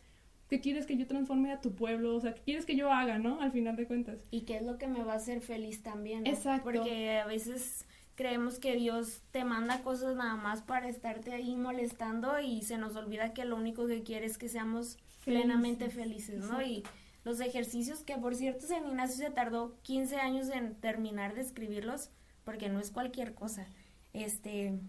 ¿Qué 0.50 0.60
quieres 0.62 0.86
que 0.86 0.96
yo 0.96 1.08
transforme 1.08 1.52
a 1.52 1.60
tu 1.60 1.74
pueblo? 1.74 2.16
O 2.16 2.20
sea, 2.20 2.36
¿qué 2.36 2.42
quieres 2.42 2.66
que 2.66 2.76
yo 2.76 2.92
haga, 2.92 3.18
no? 3.18 3.42
Al 3.42 3.52
final 3.52 3.76
de 3.76 3.88
cuentas. 3.88 4.24
Y 4.30 4.42
qué 4.42 4.58
es 4.58 4.62
lo 4.62 4.78
que 4.78 4.88
me 4.88 5.04
va 5.04 5.14
a 5.14 5.16
hacer 5.16 5.42
feliz 5.42 5.82
también. 5.82 6.28
Exacto. 6.28 6.64
Porque 6.66 7.18
a 7.18 7.26
veces 7.26 7.88
creemos 8.16 8.60
que 8.60 8.76
Dios 8.76 9.22
te 9.32 9.44
manda 9.44 9.82
cosas 9.82 10.16
nada 10.16 10.36
más 10.36 10.62
para 10.62 10.88
estarte 10.88 11.34
ahí 11.34 11.56
molestando 11.56 12.40
y 12.40 12.62
se 12.62 12.78
nos 12.78 12.96
olvida 12.96 13.34
que 13.34 13.46
lo 13.46 13.56
único 13.56 13.88
que 13.88 14.04
quiere 14.04 14.26
es 14.26 14.38
que 14.38 14.50
seamos 14.50 14.98
plenamente 15.24 15.90
felices, 15.90 16.46
¿no? 16.50 16.62
Y 16.62 16.84
los 17.24 17.40
ejercicios, 17.40 18.04
que 18.04 18.18
por 18.18 18.36
cierto 18.36 18.68
San 18.68 18.88
Ignacio 18.88 19.26
se 19.26 19.32
tardó 19.32 19.76
15 19.82 20.18
años 20.18 20.50
en 20.50 20.76
terminar 20.76 21.34
de 21.36 21.42
escribirlos, 21.42 22.10
porque 22.44 22.70
no 22.70 22.80
es 22.80 22.92
cualquier 22.92 23.34
cosa. 23.34 23.68
Este, 24.14 24.80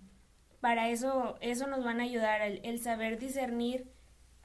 para 0.61 0.91
eso, 0.91 1.37
eso 1.41 1.67
nos 1.67 1.83
van 1.83 2.01
a 2.01 2.05
ayudar, 2.05 2.43
el, 2.43 2.61
el 2.63 2.81
saber 2.81 3.19
discernir 3.19 3.91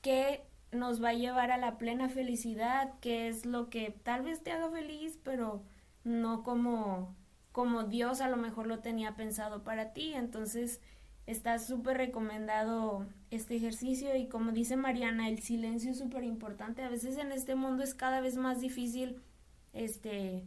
qué 0.02 0.44
nos 0.72 1.04
va 1.04 1.10
a 1.10 1.13
llevar 1.13 1.52
a 1.52 1.58
la 1.58 1.78
plena 1.78 2.10
felicidad, 2.10 2.94
que 3.02 3.28
es 3.28 3.46
lo 3.46 3.70
que 3.70 3.91
tal 4.04 4.24
vez 4.24 4.41
te 4.41 4.52
haga 4.52 4.70
feliz, 4.72 5.20
pero 5.24 5.62
no 6.04 6.44
como, 6.44 7.15
como 7.52 7.84
Dios 7.84 8.22
a 8.22 8.30
lo 8.30 8.38
mejor 8.38 8.68
lo 8.68 8.80
tenía 8.80 9.16
pensado 9.16 9.64
para 9.64 9.94
ti. 9.94 10.14
Entonces 10.14 10.82
está 11.28 11.60
súper 11.60 11.98
recomendado 11.98 13.06
este 13.30 13.56
ejercicio 13.56 14.16
y 14.16 14.28
como 14.28 14.52
dice 14.52 14.76
Mariana, 14.76 15.30
el 15.30 15.40
silencio 15.40 15.92
es 15.92 15.98
súper 15.98 16.24
importante. 16.24 16.84
A 16.84 16.90
veces 16.90 17.18
en 17.18 17.32
este 17.32 17.56
mundo 17.56 17.84
es 17.84 17.94
cada 17.94 18.22
vez 18.22 18.38
más 18.38 18.60
difícil 18.62 19.22
este 19.74 20.44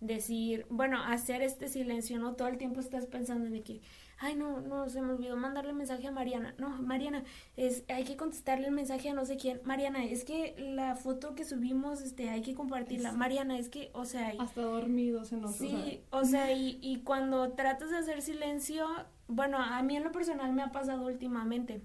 decir, 0.00 0.66
bueno, 0.70 1.02
hacer 1.02 1.42
este 1.42 1.68
silencio, 1.68 2.18
¿no? 2.18 2.34
Todo 2.34 2.48
el 2.48 2.58
tiempo 2.58 2.80
estás 2.80 3.06
pensando 3.06 3.50
de 3.50 3.62
que, 3.62 3.80
ay, 4.18 4.34
no, 4.34 4.60
no, 4.60 4.88
se 4.88 5.00
me 5.00 5.12
olvidó 5.12 5.36
mandarle 5.36 5.72
mensaje 5.72 6.06
a 6.08 6.10
Mariana. 6.10 6.54
No, 6.58 6.70
Mariana, 6.82 7.24
es, 7.56 7.84
hay 7.88 8.04
que 8.04 8.16
contestarle 8.16 8.66
el 8.66 8.72
mensaje 8.72 9.10
a 9.10 9.14
no 9.14 9.24
sé 9.24 9.36
quién. 9.36 9.60
Mariana, 9.64 10.04
es 10.04 10.24
que 10.24 10.54
la 10.58 10.96
foto 10.96 11.34
que 11.34 11.44
subimos, 11.44 12.00
este, 12.00 12.30
hay 12.30 12.42
que 12.42 12.54
compartirla. 12.54 13.12
Mariana, 13.12 13.58
es 13.58 13.68
que, 13.68 13.90
o 13.94 14.04
sea... 14.04 14.34
Hasta 14.38 14.62
dormido 14.62 15.24
se 15.24 15.36
nos 15.36 15.56
Sí, 15.56 16.02
o 16.10 16.24
sea, 16.24 16.52
y, 16.52 16.78
y 16.82 17.02
cuando 17.02 17.52
tratas 17.52 17.90
de 17.90 17.98
hacer 17.98 18.22
silencio, 18.22 18.86
bueno, 19.26 19.58
a 19.58 19.82
mí 19.82 19.96
en 19.96 20.04
lo 20.04 20.12
personal 20.12 20.52
me 20.52 20.62
ha 20.62 20.72
pasado 20.72 21.06
últimamente 21.06 21.82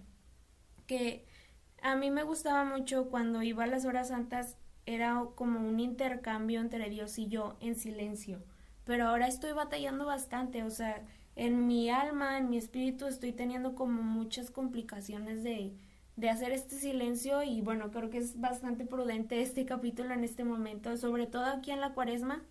que 0.87 1.25
a 1.81 1.95
mí 1.95 2.11
me 2.11 2.23
gustaba 2.23 2.63
mucho 2.63 3.09
cuando 3.09 3.41
iba 3.41 3.63
a 3.63 3.67
las 3.67 3.85
horas 3.85 4.09
santas, 4.09 4.57
era 4.85 5.23
como 5.35 5.59
un 5.59 5.79
intercambio 5.79 6.59
entre 6.59 6.89
Dios 6.89 7.17
y 7.17 7.27
yo 7.27 7.57
en 7.59 7.75
silencio. 7.75 8.43
Pero 8.85 9.07
ahora 9.07 9.27
estoy 9.27 9.53
batallando 9.53 10.05
bastante, 10.05 10.63
o 10.63 10.69
sea, 10.69 11.03
en 11.35 11.67
mi 11.67 11.89
alma, 11.89 12.37
en 12.37 12.49
mi 12.49 12.57
espíritu, 12.57 13.07
estoy 13.07 13.31
teniendo 13.31 13.75
como 13.75 14.01
muchas 14.01 14.51
complicaciones 14.51 15.43
de, 15.43 15.73
de 16.15 16.29
hacer 16.29 16.51
este 16.51 16.75
silencio 16.75 17.43
y 17.43 17.61
bueno, 17.61 17.91
creo 17.91 18.09
que 18.09 18.19
es 18.19 18.39
bastante 18.39 18.85
prudente 18.85 19.41
este 19.41 19.65
capítulo 19.65 20.13
en 20.13 20.23
este 20.23 20.43
momento, 20.43 20.95
sobre 20.97 21.25
todo 21.27 21.45
aquí 21.45 21.71
en 21.71 21.81
la 21.81 21.93
cuaresma, 21.93 22.43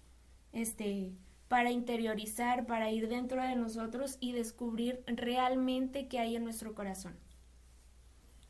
este, 0.52 1.12
para 1.48 1.70
interiorizar, 1.70 2.66
para 2.66 2.90
ir 2.90 3.08
dentro 3.08 3.42
de 3.42 3.56
nosotros 3.56 4.16
y 4.20 4.32
descubrir 4.32 5.02
realmente 5.06 6.08
qué 6.08 6.18
hay 6.18 6.36
en 6.36 6.44
nuestro 6.44 6.74
corazón. 6.74 7.14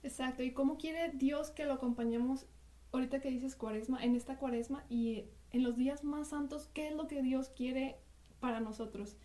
Exacto, 0.02 0.42
y 0.42 0.52
cómo 0.52 0.78
quiere 0.78 1.10
Dios 1.14 1.50
que 1.50 1.64
lo 1.64 1.74
acompañemos 1.74 2.46
ahorita 2.92 3.20
que 3.20 3.30
dices 3.30 3.56
cuaresma, 3.56 4.02
en 4.02 4.14
esta 4.14 4.36
cuaresma 4.36 4.84
y 4.88 5.24
en 5.50 5.62
los 5.62 5.76
días 5.76 6.04
más 6.04 6.28
santos, 6.28 6.68
¿qué 6.72 6.88
es 6.88 6.94
lo 6.94 7.08
que 7.08 7.22
Dios 7.22 7.50
quiere 7.50 7.96
para 8.40 8.60
nosotros? 8.60 9.16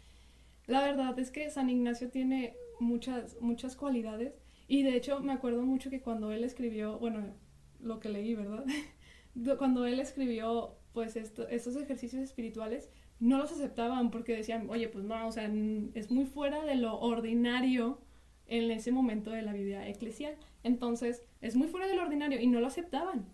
La 0.68 0.82
verdad 0.82 1.18
es 1.18 1.32
que 1.32 1.50
San 1.50 1.70
Ignacio 1.70 2.10
tiene 2.10 2.56
muchas, 2.80 3.38
muchas 3.42 3.76
cualidades 3.76 4.40
y 4.68 4.84
de 4.84 4.96
hecho 4.96 5.22
me 5.22 5.34
acuerdo 5.34 5.64
mucho 5.64 5.90
que 5.90 6.02
cuando 6.02 6.32
él 6.32 6.44
escribió, 6.44 7.00
bueno, 7.00 7.34
lo 7.80 8.00
que 8.00 8.10
leí, 8.10 8.36
¿verdad? 8.36 8.66
cuando 9.58 9.86
él 9.86 10.00
escribió 10.00 10.78
pues 10.94 11.16
esto, 11.16 11.48
estos 11.48 11.76
ejercicios 11.76 12.22
espirituales, 12.22 12.90
no 13.20 13.38
los 13.38 13.52
aceptaban 13.52 14.12
porque 14.12 14.36
decían, 14.36 14.70
oye, 14.70 14.90
pues 14.90 15.06
no, 15.06 15.28
o 15.28 15.32
sea, 15.32 15.50
es 15.94 16.12
muy 16.12 16.26
fuera 16.26 16.64
de 16.66 16.76
lo 16.76 17.00
ordinario 17.00 18.00
en 18.48 18.72
ese 18.72 18.92
momento 18.92 19.32
de 19.32 19.42
la 19.42 19.54
vida 19.54 19.88
eclesial. 19.88 20.36
Entonces, 20.64 21.24
es 21.42 21.56
muy 21.56 21.68
fuera 21.68 21.88
de 21.88 21.96
lo 21.96 22.04
ordinario 22.04 22.40
y 22.40 22.48
no 22.48 22.60
lo 22.60 22.68
aceptaban 22.68 23.26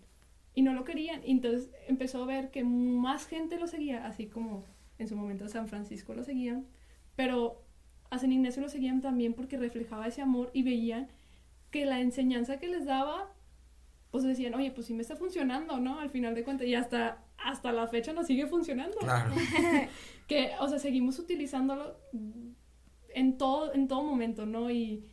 y 0.54 0.62
no 0.62 0.72
lo 0.72 0.84
querían. 0.84 1.22
Y 1.24 1.32
entonces 1.32 1.70
empezó 1.88 2.22
a 2.22 2.26
ver 2.26 2.50
que 2.50 2.64
más 2.64 3.26
gente 3.26 3.58
lo 3.58 3.66
seguía, 3.66 4.06
así 4.06 4.26
como 4.26 4.64
en 4.98 5.08
su 5.08 5.16
momento 5.16 5.48
San 5.48 5.68
Francisco 5.68 6.14
lo 6.14 6.24
seguían, 6.24 6.66
pero 7.16 7.64
a 8.10 8.18
San 8.18 8.32
Ignacio 8.32 8.62
lo 8.62 8.68
seguían 8.68 9.00
también 9.00 9.34
porque 9.34 9.56
reflejaba 9.56 10.06
ese 10.06 10.22
amor 10.22 10.50
y 10.52 10.62
veían 10.62 11.08
que 11.70 11.84
la 11.84 12.00
enseñanza 12.00 12.58
que 12.58 12.68
les 12.68 12.84
daba, 12.84 13.32
pues 14.10 14.24
decían, 14.24 14.54
oye, 14.54 14.70
pues 14.70 14.86
sí 14.86 14.94
me 14.94 15.02
está 15.02 15.16
funcionando, 15.16 15.80
¿no? 15.80 15.98
Al 15.98 16.10
final 16.10 16.34
de 16.34 16.44
cuentas, 16.44 16.66
y 16.66 16.74
hasta, 16.74 17.24
hasta 17.36 17.72
la 17.72 17.88
fecha 17.88 18.12
nos 18.12 18.28
sigue 18.28 18.46
funcionando. 18.46 18.96
Claro. 18.98 19.34
que, 20.28 20.52
o 20.60 20.68
sea, 20.68 20.78
seguimos 20.78 21.18
utilizándolo 21.18 21.96
en 23.08 23.36
todo, 23.38 23.74
en 23.74 23.88
todo 23.88 24.04
momento, 24.04 24.46
¿no? 24.46 24.70
Y 24.70 25.04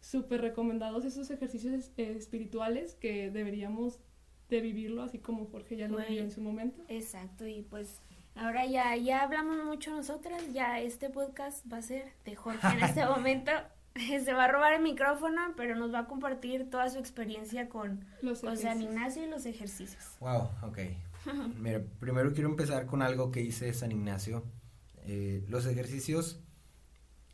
súper 0.00 0.40
recomendados 0.40 1.04
esos 1.04 1.30
ejercicios 1.30 1.90
eh, 1.96 2.14
espirituales 2.16 2.94
que 2.94 3.30
deberíamos 3.30 4.00
de 4.48 4.60
vivirlo 4.60 5.02
así 5.02 5.18
como 5.18 5.46
Jorge 5.46 5.76
ya 5.76 5.88
lo 5.88 5.98
vivió 5.98 6.22
en 6.22 6.30
su 6.30 6.40
momento. 6.40 6.82
Exacto, 6.88 7.46
y 7.46 7.62
pues 7.62 8.00
ahora 8.38 8.66
ya, 8.66 8.96
ya 8.96 9.22
hablamos 9.22 9.64
mucho 9.64 9.90
nosotras, 9.90 10.42
ya 10.52 10.80
este 10.80 11.10
podcast 11.10 11.64
va 11.72 11.78
a 11.78 11.82
ser 11.82 12.12
de 12.24 12.36
Jorge 12.36 12.66
en 12.66 12.82
este 12.82 13.04
momento. 13.06 13.52
Se 14.24 14.32
va 14.32 14.44
a 14.44 14.48
robar 14.48 14.74
el 14.74 14.82
micrófono, 14.82 15.40
pero 15.56 15.74
nos 15.74 15.92
va 15.92 16.00
a 16.00 16.06
compartir 16.06 16.70
toda 16.70 16.88
su 16.88 16.98
experiencia 16.98 17.68
con, 17.68 18.04
los 18.22 18.40
San 18.40 18.80
Ignacio 18.80 19.24
y 19.24 19.28
los 19.28 19.44
ejercicios. 19.46 20.16
Wow, 20.20 20.50
ok. 20.62 20.78
Mira, 21.58 21.82
primero 21.98 22.32
quiero 22.32 22.48
empezar 22.48 22.86
con 22.86 23.02
algo 23.02 23.30
que 23.32 23.40
dice 23.40 23.72
San 23.74 23.92
Ignacio. 23.92 24.44
Eh, 25.02 25.44
los 25.48 25.66
ejercicios 25.66 26.40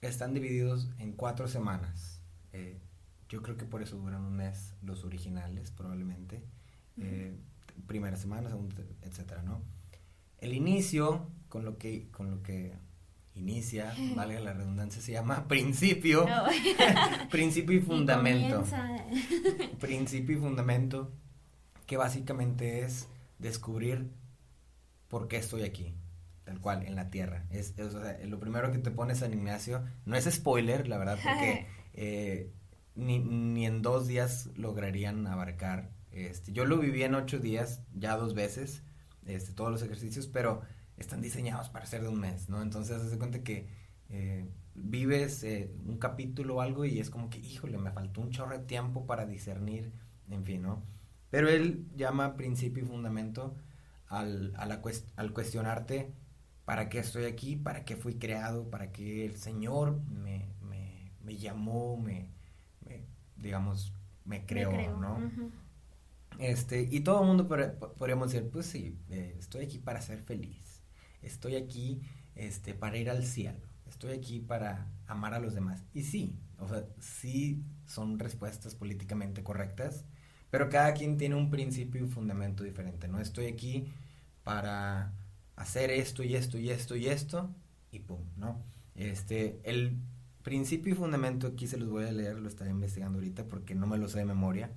están 0.01 0.33
divididos 0.33 0.88
en 0.99 1.12
cuatro 1.12 1.49
semanas. 1.49 2.23
Eh, 2.53 2.81
yo 3.29 3.43
creo 3.43 3.57
que 3.57 3.64
por 3.64 3.83
eso 3.83 3.97
duran 3.97 4.25
un 4.25 4.37
mes 4.37 4.75
los 4.83 5.05
originales, 5.05 5.71
probablemente. 5.71 6.45
Eh, 6.99 7.37
primera 7.87 8.17
semana, 8.17 8.49
segunda, 8.49 8.83
etcétera, 9.03 9.43
¿no? 9.43 9.62
El 10.44 10.52
inicio, 10.52 11.30
con 11.48 11.64
lo 11.64 11.78
que, 11.78 12.11
con 12.11 12.30
lo 12.30 12.42
que 12.42 12.74
inicia, 13.35 13.94
valga 14.16 14.40
la 14.40 14.52
redundancia, 14.52 15.00
se 15.00 15.12
llama 15.12 15.48
principio. 15.48 16.26
principio 17.30 17.76
y 17.76 17.80
fundamento. 17.80 18.64
principio 19.80 20.37
y 20.37 20.40
fundamento, 20.40 21.12
que 21.87 21.96
básicamente 21.96 22.85
es 22.85 23.09
descubrir 23.38 24.11
por 25.09 25.28
qué 25.28 25.38
estoy 25.38 25.62
aquí, 25.62 25.94
tal 26.44 26.61
cual, 26.61 26.85
en 26.85 26.94
la 26.94 27.11
tierra. 27.11 27.46
Es, 27.50 27.74
lo 28.26 28.38
primero 28.38 28.70
que 28.70 28.78
te 28.78 28.90
pone 28.90 29.14
San 29.14 29.33
Ignacio, 29.33 29.85
no 30.04 30.16
es 30.16 30.24
spoiler, 30.30 30.88
la 30.88 30.98
verdad, 30.98 31.18
porque 31.22 31.66
eh, 31.94 32.52
ni, 32.94 33.18
ni 33.18 33.64
en 33.66 33.83
dos 33.83 34.07
días 34.07 34.50
lograrían 34.57 35.26
abarcar 35.26 35.90
este, 36.14 36.52
yo 36.52 36.64
lo 36.64 36.78
viví 36.78 37.02
en 37.02 37.16
ocho 37.16 37.40
días, 37.40 37.83
ya 37.92 38.16
dos 38.16 38.35
veces, 38.35 38.85
este, 39.26 39.52
todos 39.52 39.70
los 39.70 39.82
ejercicios, 39.82 40.26
pero 40.26 40.62
están 40.96 41.20
diseñados 41.20 41.68
para 41.70 41.87
ser 41.87 42.02
de 42.02 42.08
un 42.08 42.20
mes, 42.20 42.48
¿no? 42.48 42.62
Entonces, 42.62 43.00
hace 43.00 43.18
cuenta 43.18 43.42
que 43.42 43.68
eh, 44.10 44.48
vives 44.74 45.42
eh, 45.44 45.70
un 45.87 45.98
capítulo 45.98 46.56
o 46.56 46.60
algo 46.60 46.84
y 46.84 47.00
es 47.00 47.10
como 47.10 47.30
que, 47.30 47.38
híjole, 47.38 47.78
me 47.78 47.90
faltó 47.92 48.20
un 48.20 48.30
chorro 48.30 48.58
de 48.58 48.64
tiempo 48.64 49.06
para 49.06 49.26
discernir, 49.26 49.92
en 50.30 50.44
fin, 50.44 50.62
¿no? 50.62 50.82
Pero 51.30 51.48
él 51.48 51.87
llama 51.96 52.37
principio 52.37 52.84
y 52.84 52.87
fundamento 52.87 53.56
al, 54.08 54.54
al 54.56 55.32
cuestionarte 55.32 56.12
para 56.64 56.88
qué 56.88 56.98
estoy 57.00 57.24
aquí, 57.24 57.56
para 57.56 57.84
qué 57.84 57.96
fui 57.96 58.18
creado, 58.18 58.70
para 58.70 58.92
qué 58.92 59.26
el 59.26 59.37
Señor 59.37 60.00
me, 60.08 60.48
me, 60.62 61.12
me 61.22 61.37
llamó, 61.37 61.96
me, 61.96 62.30
digamos, 63.37 63.92
me 64.24 64.46
creó, 64.46 64.96
¿no? 64.96 65.30
Este, 66.38 66.88
y 66.90 67.01
todo 67.01 67.20
el 67.20 67.27
mundo 67.27 67.49
podríamos 67.97 68.33
decir, 68.33 68.51
pues 68.51 68.66
sí, 68.66 68.99
eh, 69.09 69.37
estoy 69.38 69.64
aquí 69.64 69.79
para 69.79 70.01
ser 70.01 70.20
feliz, 70.20 70.83
estoy 71.23 71.57
aquí 71.57 72.01
este, 72.35 72.75
para 72.75 72.97
ir 72.99 73.09
al 73.09 73.25
cielo, 73.25 73.61
estoy 73.87 74.12
aquí 74.12 74.40
para 74.40 74.90
amar 75.07 75.35
a 75.35 75.38
los 75.38 75.55
demás. 75.55 75.85
Y 75.92 76.03
sí, 76.03 76.38
o 76.59 76.68
sea, 76.68 76.87
sí 76.99 77.62
son 77.87 78.18
respuestas 78.18 78.75
políticamente 78.75 79.42
correctas, 79.42 80.05
pero 80.51 80.68
cada 80.68 80.94
quien 80.94 81.18
tiene 81.18 81.37
un 81.37 81.51
principio 81.51 82.01
y 82.01 82.05
un 82.05 82.11
fundamento 82.11 82.64
diferente, 82.64 83.09
¿no? 83.09 83.20
Estoy 83.20 83.47
aquí 83.47 83.88
para 84.42 85.12
hacer 85.57 85.90
esto 85.90 86.23
y 86.23 86.35
esto 86.35 86.59
y 86.59 86.70
esto 86.70 86.97
y 86.97 87.07
esto, 87.07 87.55
y 87.92 88.01
pum, 88.01 88.20
¿no? 88.37 88.62
Este, 88.97 89.61
el 89.64 89.99
principio 90.42 90.92
y 90.92 90.97
fundamento 90.97 91.47
aquí 91.47 91.66
se 91.66 91.77
los 91.79 91.88
voy 91.88 92.05
a 92.05 92.12
leer, 92.12 92.38
lo 92.38 92.49
estaré 92.49 92.70
investigando 92.70 93.18
ahorita 93.18 93.47
porque 93.49 93.75
no 93.75 93.87
me 93.87 93.99
lo 93.99 94.09
sé 94.09 94.18
de 94.18 94.25
memoria 94.27 94.70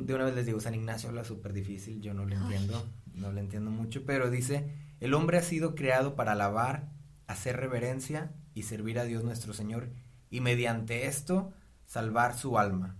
de 0.00 0.14
una 0.14 0.24
vez 0.24 0.34
les 0.34 0.46
digo, 0.46 0.60
San 0.60 0.74
Ignacio 0.74 1.08
habla 1.08 1.24
súper 1.24 1.52
difícil, 1.52 2.00
yo 2.00 2.14
no 2.14 2.24
lo 2.24 2.34
entiendo, 2.34 2.88
no 3.14 3.30
lo 3.30 3.40
entiendo 3.40 3.70
mucho, 3.70 4.04
pero 4.06 4.30
dice, 4.30 4.70
el 5.00 5.14
hombre 5.14 5.38
ha 5.38 5.42
sido 5.42 5.74
creado 5.74 6.14
para 6.16 6.32
alabar, 6.32 6.90
hacer 7.26 7.56
reverencia 7.56 8.32
y 8.54 8.62
servir 8.62 8.98
a 8.98 9.04
Dios 9.04 9.22
nuestro 9.22 9.52
Señor, 9.52 9.90
y 10.30 10.40
mediante 10.40 11.06
esto 11.06 11.52
salvar 11.84 12.36
su 12.36 12.58
alma. 12.58 12.96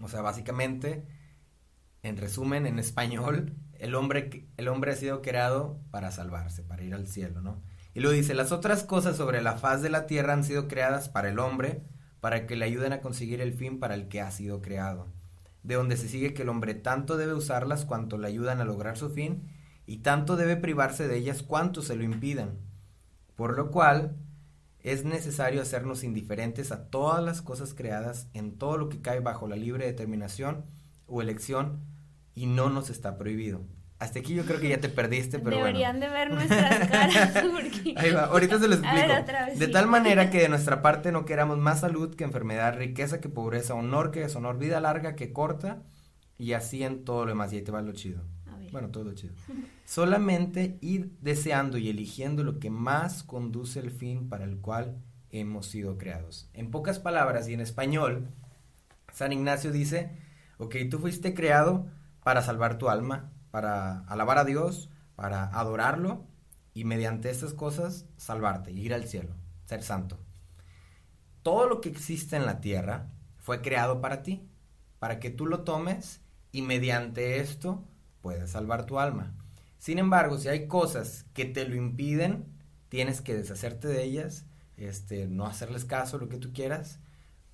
O 0.00 0.08
sea, 0.08 0.22
básicamente, 0.22 1.04
en 2.02 2.16
resumen, 2.16 2.66
en 2.66 2.78
español, 2.78 3.56
el 3.74 3.94
hombre, 3.94 4.48
el 4.56 4.68
hombre 4.68 4.92
ha 4.92 4.96
sido 4.96 5.20
creado 5.20 5.80
para 5.90 6.12
salvarse, 6.12 6.62
para 6.62 6.84
ir 6.84 6.94
al 6.94 7.08
cielo, 7.08 7.40
¿no? 7.40 7.60
Y 7.92 8.00
luego 8.00 8.14
dice, 8.14 8.34
las 8.34 8.52
otras 8.52 8.84
cosas 8.84 9.16
sobre 9.16 9.42
la 9.42 9.56
faz 9.56 9.82
de 9.82 9.90
la 9.90 10.06
tierra 10.06 10.34
han 10.34 10.44
sido 10.44 10.68
creadas 10.68 11.08
para 11.08 11.28
el 11.28 11.38
hombre, 11.38 11.82
para 12.20 12.46
que 12.46 12.56
le 12.56 12.66
ayuden 12.66 12.92
a 12.92 13.00
conseguir 13.00 13.40
el 13.40 13.52
fin 13.52 13.80
para 13.80 13.94
el 13.94 14.08
que 14.08 14.20
ha 14.20 14.30
sido 14.30 14.62
creado 14.62 15.15
de 15.66 15.74
donde 15.74 15.96
se 15.96 16.08
sigue 16.08 16.32
que 16.32 16.42
el 16.42 16.48
hombre 16.48 16.74
tanto 16.74 17.16
debe 17.16 17.34
usarlas 17.34 17.84
cuanto 17.84 18.18
le 18.18 18.28
ayudan 18.28 18.60
a 18.60 18.64
lograr 18.64 18.96
su 18.96 19.10
fin, 19.10 19.48
y 19.84 19.98
tanto 19.98 20.36
debe 20.36 20.56
privarse 20.56 21.08
de 21.08 21.16
ellas 21.16 21.42
cuanto 21.42 21.82
se 21.82 21.96
lo 21.96 22.04
impidan. 22.04 22.58
Por 23.34 23.56
lo 23.56 23.72
cual, 23.72 24.16
es 24.80 25.04
necesario 25.04 25.60
hacernos 25.60 26.04
indiferentes 26.04 26.70
a 26.70 26.88
todas 26.88 27.22
las 27.22 27.42
cosas 27.42 27.74
creadas 27.74 28.28
en 28.32 28.56
todo 28.56 28.78
lo 28.78 28.88
que 28.88 29.00
cae 29.00 29.18
bajo 29.18 29.48
la 29.48 29.56
libre 29.56 29.86
determinación 29.86 30.64
o 31.08 31.20
elección, 31.20 31.80
y 32.36 32.46
no 32.46 32.70
nos 32.70 32.88
está 32.88 33.18
prohibido. 33.18 33.62
Hasta 33.98 34.18
aquí 34.18 34.34
yo 34.34 34.44
creo 34.44 34.60
que 34.60 34.68
ya 34.68 34.78
te 34.78 34.90
perdiste, 34.90 35.38
pero 35.38 35.56
Deberían 35.56 36.00
de 36.00 36.08
ver 36.08 36.30
nuestras 36.30 36.88
caras. 36.90 37.36
Ahí 37.96 38.10
va, 38.10 38.24
ahorita 38.24 38.58
se 38.58 38.68
lo 38.68 38.74
explico. 38.74 39.58
de 39.58 39.68
tal 39.68 39.86
manera 39.86 40.28
que 40.28 40.40
de 40.40 40.48
nuestra 40.50 40.82
parte 40.82 41.12
no 41.12 41.24
queramos 41.24 41.56
más 41.58 41.80
salud 41.80 42.14
que 42.14 42.24
enfermedad, 42.24 42.76
riqueza 42.76 43.20
que 43.20 43.30
pobreza, 43.30 43.74
honor 43.74 44.10
que 44.10 44.20
deshonor, 44.20 44.58
vida 44.58 44.80
larga 44.80 45.16
que 45.16 45.32
corta, 45.32 45.82
y 46.36 46.52
así 46.52 46.82
en 46.82 47.04
todo 47.04 47.24
lo 47.24 47.30
demás. 47.30 47.52
Y 47.52 47.56
ahí 47.56 47.62
te 47.62 47.72
va 47.72 47.80
lo 47.80 47.92
chido. 47.92 48.22
A 48.52 48.58
ver. 48.58 48.70
Bueno, 48.70 48.90
todo 48.90 49.14
chido. 49.14 49.32
Solamente 49.86 50.76
ir 50.82 51.12
deseando 51.22 51.78
y 51.78 51.88
eligiendo 51.88 52.44
lo 52.44 52.58
que 52.58 52.68
más 52.68 53.22
conduce 53.22 53.80
al 53.80 53.90
fin 53.90 54.28
para 54.28 54.44
el 54.44 54.58
cual 54.58 54.98
hemos 55.30 55.66
sido 55.66 55.96
creados. 55.96 56.50
En 56.52 56.70
pocas 56.70 56.98
palabras 56.98 57.48
y 57.48 57.54
en 57.54 57.60
español, 57.60 58.28
San 59.12 59.32
Ignacio 59.32 59.72
dice, 59.72 60.10
ok, 60.58 60.76
tú 60.90 60.98
fuiste 60.98 61.32
creado 61.32 61.86
para 62.22 62.42
salvar 62.42 62.76
tu 62.76 62.88
alma, 62.88 63.32
para 63.56 64.00
alabar 64.00 64.36
a 64.36 64.44
Dios, 64.44 64.90
para 65.14 65.46
adorarlo 65.58 66.26
y 66.74 66.84
mediante 66.84 67.30
estas 67.30 67.54
cosas 67.54 68.04
salvarte, 68.18 68.70
ir 68.70 68.92
al 68.92 69.08
cielo, 69.08 69.34
ser 69.64 69.82
santo. 69.82 70.18
Todo 71.42 71.66
lo 71.66 71.80
que 71.80 71.88
existe 71.88 72.36
en 72.36 72.44
la 72.44 72.60
tierra 72.60 73.08
fue 73.38 73.62
creado 73.62 74.02
para 74.02 74.22
ti, 74.22 74.46
para 74.98 75.20
que 75.20 75.30
tú 75.30 75.46
lo 75.46 75.60
tomes 75.60 76.20
y 76.52 76.60
mediante 76.60 77.40
esto 77.40 77.82
puedes 78.20 78.50
salvar 78.50 78.84
tu 78.84 78.98
alma. 78.98 79.32
Sin 79.78 79.98
embargo, 79.98 80.36
si 80.36 80.48
hay 80.48 80.68
cosas 80.68 81.24
que 81.32 81.46
te 81.46 81.66
lo 81.66 81.76
impiden, 81.76 82.44
tienes 82.90 83.22
que 83.22 83.34
deshacerte 83.34 83.88
de 83.88 84.04
ellas, 84.04 84.44
este, 84.76 85.28
no 85.28 85.46
hacerles 85.46 85.86
caso, 85.86 86.18
lo 86.18 86.28
que 86.28 86.36
tú 86.36 86.52
quieras. 86.52 87.00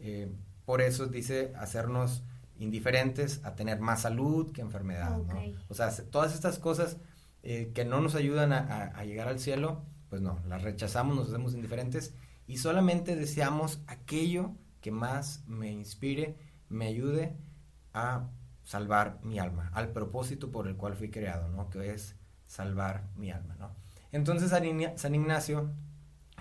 Eh, 0.00 0.32
por 0.64 0.80
eso 0.80 1.06
dice 1.06 1.52
hacernos 1.56 2.24
indiferentes 2.58 3.44
a 3.44 3.54
tener 3.54 3.80
más 3.80 4.02
salud 4.02 4.52
que 4.52 4.60
enfermedad, 4.60 5.18
¿no? 5.18 5.40
O 5.68 5.74
sea, 5.74 5.90
todas 6.10 6.34
estas 6.34 6.58
cosas 6.58 6.98
eh, 7.42 7.72
que 7.74 7.84
no 7.84 8.00
nos 8.00 8.14
ayudan 8.14 8.52
a, 8.52 9.04
llegar 9.04 9.28
al 9.28 9.40
cielo, 9.40 9.82
pues 10.08 10.22
no, 10.22 10.38
las 10.46 10.62
rechazamos, 10.62 11.16
nos 11.16 11.28
hacemos 11.28 11.54
indiferentes 11.54 12.14
y 12.46 12.58
solamente 12.58 13.16
deseamos 13.16 13.80
aquello 13.86 14.54
que 14.80 14.90
más 14.90 15.42
me 15.46 15.70
inspire, 15.70 16.36
me 16.68 16.86
ayude 16.86 17.36
a 17.94 18.28
salvar 18.62 19.18
mi 19.22 19.38
alma, 19.38 19.70
al 19.74 19.92
propósito 19.92 20.50
por 20.50 20.68
el 20.68 20.76
cual 20.76 20.94
fui 20.94 21.10
creado, 21.10 21.48
¿no? 21.48 21.68
Que 21.68 21.92
es 21.92 22.16
salvar 22.46 23.08
mi 23.16 23.30
alma, 23.30 23.56
¿no? 23.58 23.74
Entonces 24.12 24.50
San 24.50 25.14
Ignacio 25.14 25.72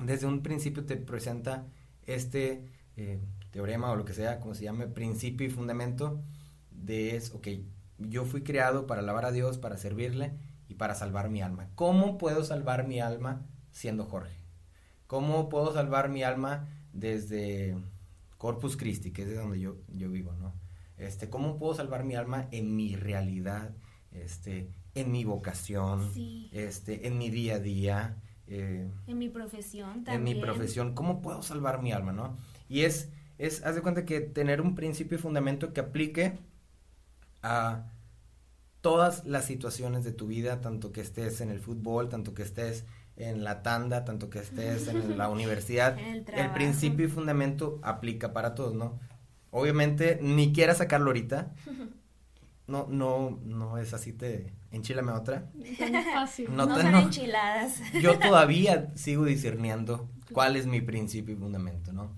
desde 0.02 0.28
un 0.28 0.42
principio 0.42 0.86
te 0.86 0.98
presenta 0.98 1.66
este 2.04 2.66
eh, 2.98 3.20
teorema 3.52 3.92
o 3.92 3.96
lo 3.96 4.06
que 4.06 4.14
sea, 4.14 4.40
como 4.40 4.56
se 4.56 4.64
llame, 4.64 4.88
principio 4.88 5.46
y 5.46 5.50
fundamento 5.50 6.22
de 6.72 7.16
es, 7.16 7.32
ok, 7.34 7.48
yo 7.98 8.26
fui 8.26 8.44
creado 8.44 8.88
para 8.88 9.02
alabar 9.02 9.26
a 9.26 9.32
Dios, 9.32 9.58
para 9.58 9.78
servirle 9.78 10.34
y 10.68 10.76
para 10.76 10.96
salvar 10.96 11.30
mi 11.30 11.42
alma. 11.42 11.70
¿Cómo 11.76 12.18
puedo 12.18 12.44
salvar 12.44 12.88
mi 12.88 13.00
alma 13.00 13.46
siendo 13.72 14.06
Jorge? 14.06 14.36
¿Cómo 15.08 15.50
puedo 15.50 15.74
salvar 15.74 16.10
mi 16.10 16.24
alma 16.24 16.68
desde 16.94 17.78
Corpus 18.38 18.78
Christi, 18.78 19.12
que 19.12 19.24
es 19.24 19.28
de 19.28 19.36
donde 19.36 19.60
yo, 19.60 19.76
yo 19.94 20.10
vivo, 20.10 20.34
¿no? 20.34 20.54
Este, 20.98 21.30
¿Cómo 21.30 21.58
puedo 21.58 21.74
salvar 21.74 22.04
mi 22.04 22.16
alma 22.16 22.48
en 22.52 22.76
mi 22.76 22.96
realidad, 22.96 23.72
este, 24.12 24.70
en 24.96 25.12
mi 25.12 25.26
vocación, 25.26 26.12
este, 26.52 27.08
en 27.08 27.18
mi 27.18 27.30
día 27.30 27.56
a 27.56 27.60
día? 27.60 28.18
Eh, 28.48 28.90
en 29.08 29.18
mi 29.18 29.30
profesión 29.30 30.04
también. 30.04 30.16
En 30.16 30.24
mi 30.24 30.36
profesión, 30.36 30.94
¿cómo 30.94 31.22
puedo 31.22 31.42
salvar 31.42 31.82
mi 31.82 31.92
alma, 31.92 32.14
no? 32.14 32.38
Y 32.70 32.82
es, 32.82 33.10
es, 33.42 33.64
haz 33.66 33.76
de 33.76 33.82
cuenta 33.82 34.06
que 34.06 34.22
tener 34.22 34.62
un 34.62 34.76
principio 34.76 35.18
y 35.18 35.22
fundamento 35.22 35.74
que 35.74 35.80
aplique 35.80 36.38
a 37.42 37.86
todas 38.82 39.26
las 39.26 39.46
situaciones 39.46 40.04
de 40.04 40.12
tu 40.12 40.28
vida, 40.28 40.62
tanto 40.62 40.92
que 40.92 41.02
estés 41.02 41.42
en 41.42 41.50
el 41.50 41.60
fútbol, 41.60 42.08
tanto 42.08 42.36
que 42.36 42.44
estés 42.44 42.86
en 43.16 43.44
la 43.44 43.64
tanda, 43.64 44.06
tanto 44.06 44.30
que 44.30 44.40
estés 44.40 44.88
en 44.88 45.18
la 45.18 45.28
universidad, 45.38 45.98
el, 45.98 46.24
el, 46.32 46.52
principio 46.52 47.08
y 47.08 47.10
fundamento 47.10 47.80
aplica 47.82 48.32
para 48.32 48.54
todos, 48.54 48.76
¿no? 48.76 49.00
Obviamente, 49.50 50.20
ni 50.22 50.54
quieras 50.54 50.78
sacarlo 50.78 51.08
ahorita. 51.08 51.54
No, 52.68 52.88
no, 52.90 53.38
no 53.44 53.78
es 53.80 53.94
así, 53.94 54.14
te 54.14 54.54
enchilame 54.72 55.12
otra. 55.12 55.52
Fácil. 56.14 56.56
No, 56.56 56.74
son 56.74 56.96
enchiladas. 56.96 57.82
Yo 58.02 58.18
todavía 58.20 58.92
sigo 58.96 59.26
discerniendo 59.26 60.10
cuál 60.32 60.56
es 60.56 60.68
mi 60.68 60.80
principio 60.80 61.36
y 61.36 61.38
fundamento, 61.38 61.92
¿no? 61.92 62.16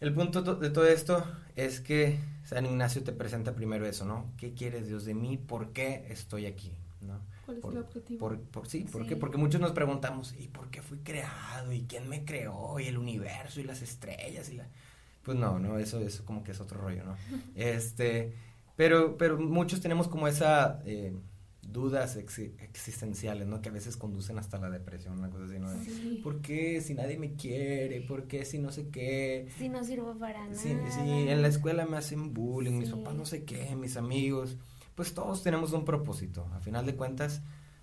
El 0.00 0.14
punto 0.14 0.42
de 0.42 0.70
todo 0.70 0.86
esto 0.86 1.24
es 1.56 1.80
que 1.80 2.18
San 2.44 2.66
Ignacio 2.66 3.02
te 3.02 3.12
presenta 3.12 3.54
primero 3.54 3.84
eso, 3.86 4.04
¿no? 4.04 4.32
¿Qué 4.36 4.54
quieres 4.54 4.86
Dios 4.86 5.04
de 5.04 5.14
mí? 5.14 5.36
¿Por 5.36 5.72
qué 5.72 6.06
estoy 6.08 6.46
aquí? 6.46 6.72
¿no? 7.00 7.20
¿Cuál 7.44 7.58
es 7.58 7.64
el 7.64 7.78
objetivo? 7.78 8.38
Por, 8.50 8.68
sí, 8.68 8.84
¿por 8.84 9.06
qué? 9.06 9.16
Porque 9.16 9.38
muchos 9.38 9.60
nos 9.60 9.72
preguntamos, 9.72 10.34
¿y 10.38 10.48
por 10.48 10.70
qué 10.70 10.82
fui 10.82 10.98
creado? 10.98 11.72
¿Y 11.72 11.82
quién 11.82 12.08
me 12.08 12.24
creó? 12.24 12.78
¿Y 12.78 12.86
el 12.86 12.98
universo? 12.98 13.60
¿Y 13.60 13.64
las 13.64 13.82
estrellas? 13.82 14.48
y 14.50 14.56
la... 14.56 14.66
Pues 15.22 15.36
no, 15.36 15.58
no, 15.58 15.78
eso 15.78 16.00
es 16.00 16.20
como 16.20 16.42
que 16.42 16.52
es 16.52 16.60
otro 16.60 16.80
rollo, 16.80 17.04
¿no? 17.04 17.16
este, 17.54 18.34
pero, 18.76 19.16
pero 19.16 19.38
muchos 19.38 19.80
tenemos 19.80 20.08
como 20.08 20.28
esa... 20.28 20.80
Eh, 20.84 21.14
dudas 21.70 22.16
existenciales, 22.16 23.46
¿no? 23.46 23.60
Que 23.60 23.68
a 23.68 23.72
veces 23.72 23.96
conducen 23.96 24.38
hasta 24.38 24.58
la 24.58 24.70
depresión, 24.70 25.18
una 25.18 25.30
cosa 25.30 25.44
así, 25.44 25.58
¿no? 25.58 25.68
Sí. 25.84 26.20
¿Por 26.22 26.40
qué 26.40 26.80
si 26.80 26.94
nadie 26.94 27.18
me 27.18 27.34
quiere? 27.34 28.00
¿Por 28.02 28.26
qué 28.26 28.44
si 28.44 28.58
no 28.58 28.72
sé 28.72 28.88
qué? 28.88 29.48
Si 29.58 29.68
no 29.68 29.84
sirvo 29.84 30.18
para 30.18 30.46
nada. 30.46 30.60
Sí, 30.60 30.70
en 30.70 31.42
la 31.42 31.48
escuela 31.48 31.84
me 31.86 31.98
hacen 31.98 32.32
bullying, 32.32 32.78
mis 32.78 32.90
papás 32.90 33.14
no 33.14 33.26
sé 33.26 33.44
qué, 33.44 33.76
mis 33.76 33.96
amigos. 33.96 34.56
Pues 34.94 35.14
todos 35.14 35.42
tenemos 35.42 35.72
un 35.72 35.84
propósito. 35.84 36.48
A 36.54 36.60
final 36.60 36.86
de 36.86 36.96
cuentas, 36.96 37.42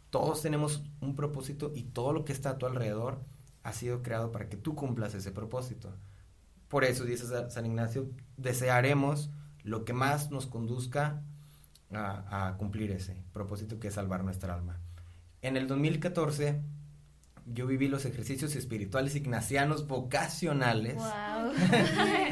todos 0.09 0.41
tenemos 0.41 0.83
un 0.99 1.15
propósito 1.15 1.71
y 1.75 1.83
todo 1.83 2.11
lo 2.11 2.25
que 2.25 2.33
está 2.33 2.51
a 2.51 2.57
tu 2.57 2.65
alrededor 2.65 3.23
ha 3.63 3.71
sido 3.73 4.01
creado 4.01 4.31
para 4.31 4.49
que 4.49 4.57
tú 4.57 4.75
cumplas 4.75 5.13
ese 5.13 5.31
propósito. 5.31 5.95
Por 6.67 6.83
eso, 6.83 7.05
dice 7.05 7.25
San 7.49 7.65
Ignacio, 7.65 8.09
desearemos 8.37 9.29
lo 9.63 9.85
que 9.85 9.93
más 9.93 10.31
nos 10.31 10.47
conduzca 10.47 11.23
a, 11.91 12.55
cumplir 12.57 12.91
ese 12.91 13.15
propósito 13.33 13.79
que 13.79 13.89
es 13.89 13.93
salvar 13.93 14.23
nuestra 14.23 14.53
alma. 14.53 14.79
En 15.41 15.57
el 15.57 15.67
2014 15.67 16.61
yo 17.45 17.67
viví 17.67 17.87
los 17.87 18.05
ejercicios 18.05 18.55
espirituales 18.55 19.15
ignacianos 19.15 19.87
vocacionales. 19.87 20.95
Wow. 20.95 21.51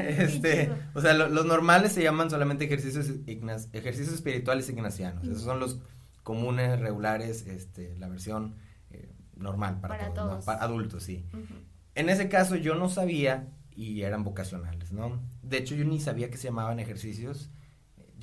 este, 0.00 0.72
o 0.94 1.00
sea, 1.00 1.14
los 1.14 1.46
normales 1.46 1.92
se 1.92 2.02
llaman 2.02 2.30
solamente 2.30 2.64
ejercicios, 2.64 3.10
ejercicios 3.72 4.14
espirituales 4.14 4.68
ignacianos. 4.68 5.24
Esos 5.24 5.42
son 5.42 5.60
los 5.60 5.78
comunes, 6.24 6.80
regulares, 6.80 7.46
este, 7.46 7.96
la 7.96 8.08
versión 8.08 8.56
eh, 8.90 9.12
normal 9.36 9.80
para, 9.80 10.12
todos, 10.12 10.44
para 10.44 10.64
adultos, 10.64 11.04
sí. 11.04 11.24
En 11.94 12.08
ese 12.08 12.28
caso 12.28 12.56
yo 12.56 12.74
no 12.74 12.88
sabía 12.88 13.48
y 13.76 14.02
eran 14.02 14.24
vocacionales, 14.24 14.90
¿no? 14.90 15.20
De 15.42 15.58
hecho 15.58 15.76
yo 15.76 15.84
ni 15.84 16.00
sabía 16.00 16.30
que 16.30 16.38
se 16.38 16.48
llamaban 16.48 16.80
ejercicios 16.80 17.50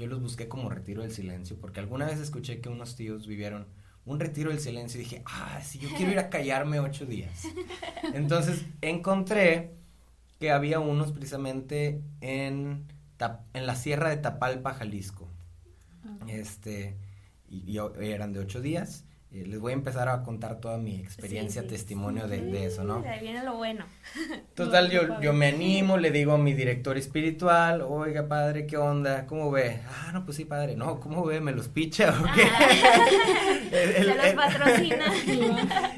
yo 0.02 0.08
los 0.08 0.22
busqué 0.22 0.48
como 0.48 0.70
retiro 0.70 1.04
del 1.04 1.12
silencio, 1.12 1.58
porque 1.60 1.80
alguna 1.80 2.06
vez 2.06 2.20
escuché 2.20 2.60
que 2.60 2.70
unos 2.70 2.96
tíos 2.96 3.28
vivieron 3.28 3.68
un 4.06 4.20
retiro 4.20 4.50
del 4.50 4.60
silencio 4.60 5.00
y 5.00 5.04
dije, 5.04 5.22
ah, 5.26 5.62
sí, 5.64 5.78
yo 5.78 5.90
quiero 5.96 6.12
ir 6.12 6.20
a 6.20 6.30
callarme 6.30 6.80
ocho 6.80 7.06
días. 7.06 7.44
Entonces 8.14 8.66
encontré 8.82 9.76
que 10.40 10.52
había 10.52 10.80
unos 10.80 11.12
precisamente 11.12 12.02
en, 12.20 12.88
en 13.54 13.68
la 13.68 13.76
sierra 13.76 14.10
de 14.10 14.18
Tapalpa, 14.18 14.74
Jalisco. 14.74 15.30
Ah. 16.04 16.26
Este, 16.28 16.98
y, 17.48 17.72
y, 17.72 17.78
eran 18.02 18.34
de 18.34 18.40
ocho 18.40 18.60
días. 18.60 19.06
Eh, 19.34 19.46
les 19.48 19.62
voy 19.62 19.72
a 19.72 19.76
empezar 19.76 20.10
a 20.10 20.24
contar 20.24 20.60
toda 20.60 20.78
mi 20.78 21.00
experiencia, 21.00 21.66
testimonio 21.66 22.28
de, 22.28 22.66
eso, 22.66 22.84
¿no? 22.84 23.02
Ahí 23.08 23.22
viene 23.22 23.42
lo 23.46 23.56
bueno. 23.56 23.86
Total, 24.56 24.92
yo, 24.92 25.22
yo 25.22 25.32
me 25.32 25.48
animo, 25.48 25.98
le 25.98 26.12
digo 26.12 26.34
a 26.34 26.38
mi 26.38 26.54
director 26.54 26.98
espiritual, 26.98 27.82
oiga, 27.82 28.28
padre, 28.28 28.68
¿qué 28.68 28.76
onda? 28.76 29.26
¿Cómo 29.28 29.50
ve? 29.50 29.80
Ah, 29.88 30.12
no, 30.12 30.26
pues 30.26 30.36
sí, 30.36 30.44
padre. 30.44 30.76
No, 30.76 31.00
¿cómo 31.00 31.24
ve? 31.24 31.40
¿Me 31.40 31.54
los 31.54 31.70
picha 31.70 32.10
o 32.10 32.26
qué? 32.36 32.44
Se 33.72 34.04
los 34.04 34.34
patrocina. 34.34 35.06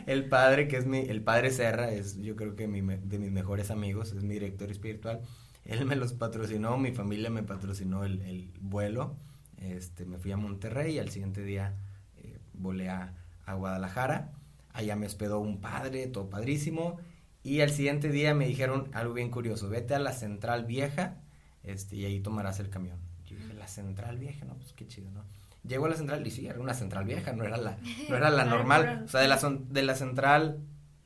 el 0.05 0.25
padre, 0.29 0.67
que 0.67 0.77
es 0.77 0.85
mi, 0.85 0.99
el 0.99 1.23
padre 1.23 1.49
Serra, 1.49 1.91
es 1.91 2.21
yo 2.21 2.35
creo 2.35 2.55
que 2.55 2.67
mi, 2.67 2.81
de 2.81 3.17
mis 3.17 3.31
mejores 3.31 3.71
amigos, 3.71 4.11
es 4.11 4.23
mi 4.23 4.35
director 4.35 4.69
espiritual. 4.69 5.21
Él 5.65 5.85
me 5.85 5.95
los 5.95 6.13
patrocinó, 6.13 6.77
mi 6.77 6.91
familia 6.91 7.31
me 7.31 7.41
patrocinó 7.41 8.03
el, 8.03 8.21
el 8.21 8.51
vuelo. 8.61 9.15
Este, 9.57 10.05
me 10.05 10.19
fui 10.19 10.31
a 10.31 10.37
Monterrey 10.37 10.95
y 10.95 10.99
al 10.99 11.09
siguiente 11.09 11.41
día 11.41 11.73
eh, 12.17 12.37
volé 12.53 12.89
a 12.89 13.22
a 13.45 13.53
Guadalajara. 13.55 14.31
Allá 14.73 14.95
me 14.95 15.05
hospedó 15.05 15.39
un 15.39 15.61
padre, 15.61 16.07
todo 16.07 16.29
padrísimo. 16.29 16.99
Y 17.43 17.61
al 17.61 17.71
siguiente 17.71 18.09
día 18.09 18.33
me 18.33 18.47
dijeron 18.47 18.89
algo 18.93 19.13
bien 19.13 19.29
curioso, 19.29 19.69
vete 19.69 19.95
a 19.95 19.99
la 19.99 20.13
central 20.13 20.65
vieja 20.65 21.17
este, 21.63 21.95
y 21.97 22.05
ahí 22.05 22.19
tomarás 22.19 22.59
el 22.59 22.69
camión. 22.69 22.99
Yo 23.25 23.35
dije, 23.35 23.53
la 23.53 23.67
central 23.67 24.17
vieja, 24.17 24.45
no, 24.45 24.55
pues 24.55 24.73
qué 24.73 24.87
chido, 24.87 25.11
¿no? 25.11 25.23
Llego 25.67 25.85
a 25.85 25.89
la 25.89 25.95
central 25.95 26.25
y 26.25 26.31
sí, 26.31 26.47
era 26.47 26.59
una 26.59 26.73
central 26.73 27.05
vieja, 27.05 27.33
no 27.33 27.43
era 27.43 27.57
la, 27.57 27.77
no 28.09 28.15
era 28.15 28.29
la 28.29 28.45
normal. 28.45 29.03
O 29.05 29.07
sea, 29.07 29.21
de 29.21 29.27
la, 29.27 29.37
de 29.37 29.83
la 29.83 29.95
central 29.95 30.59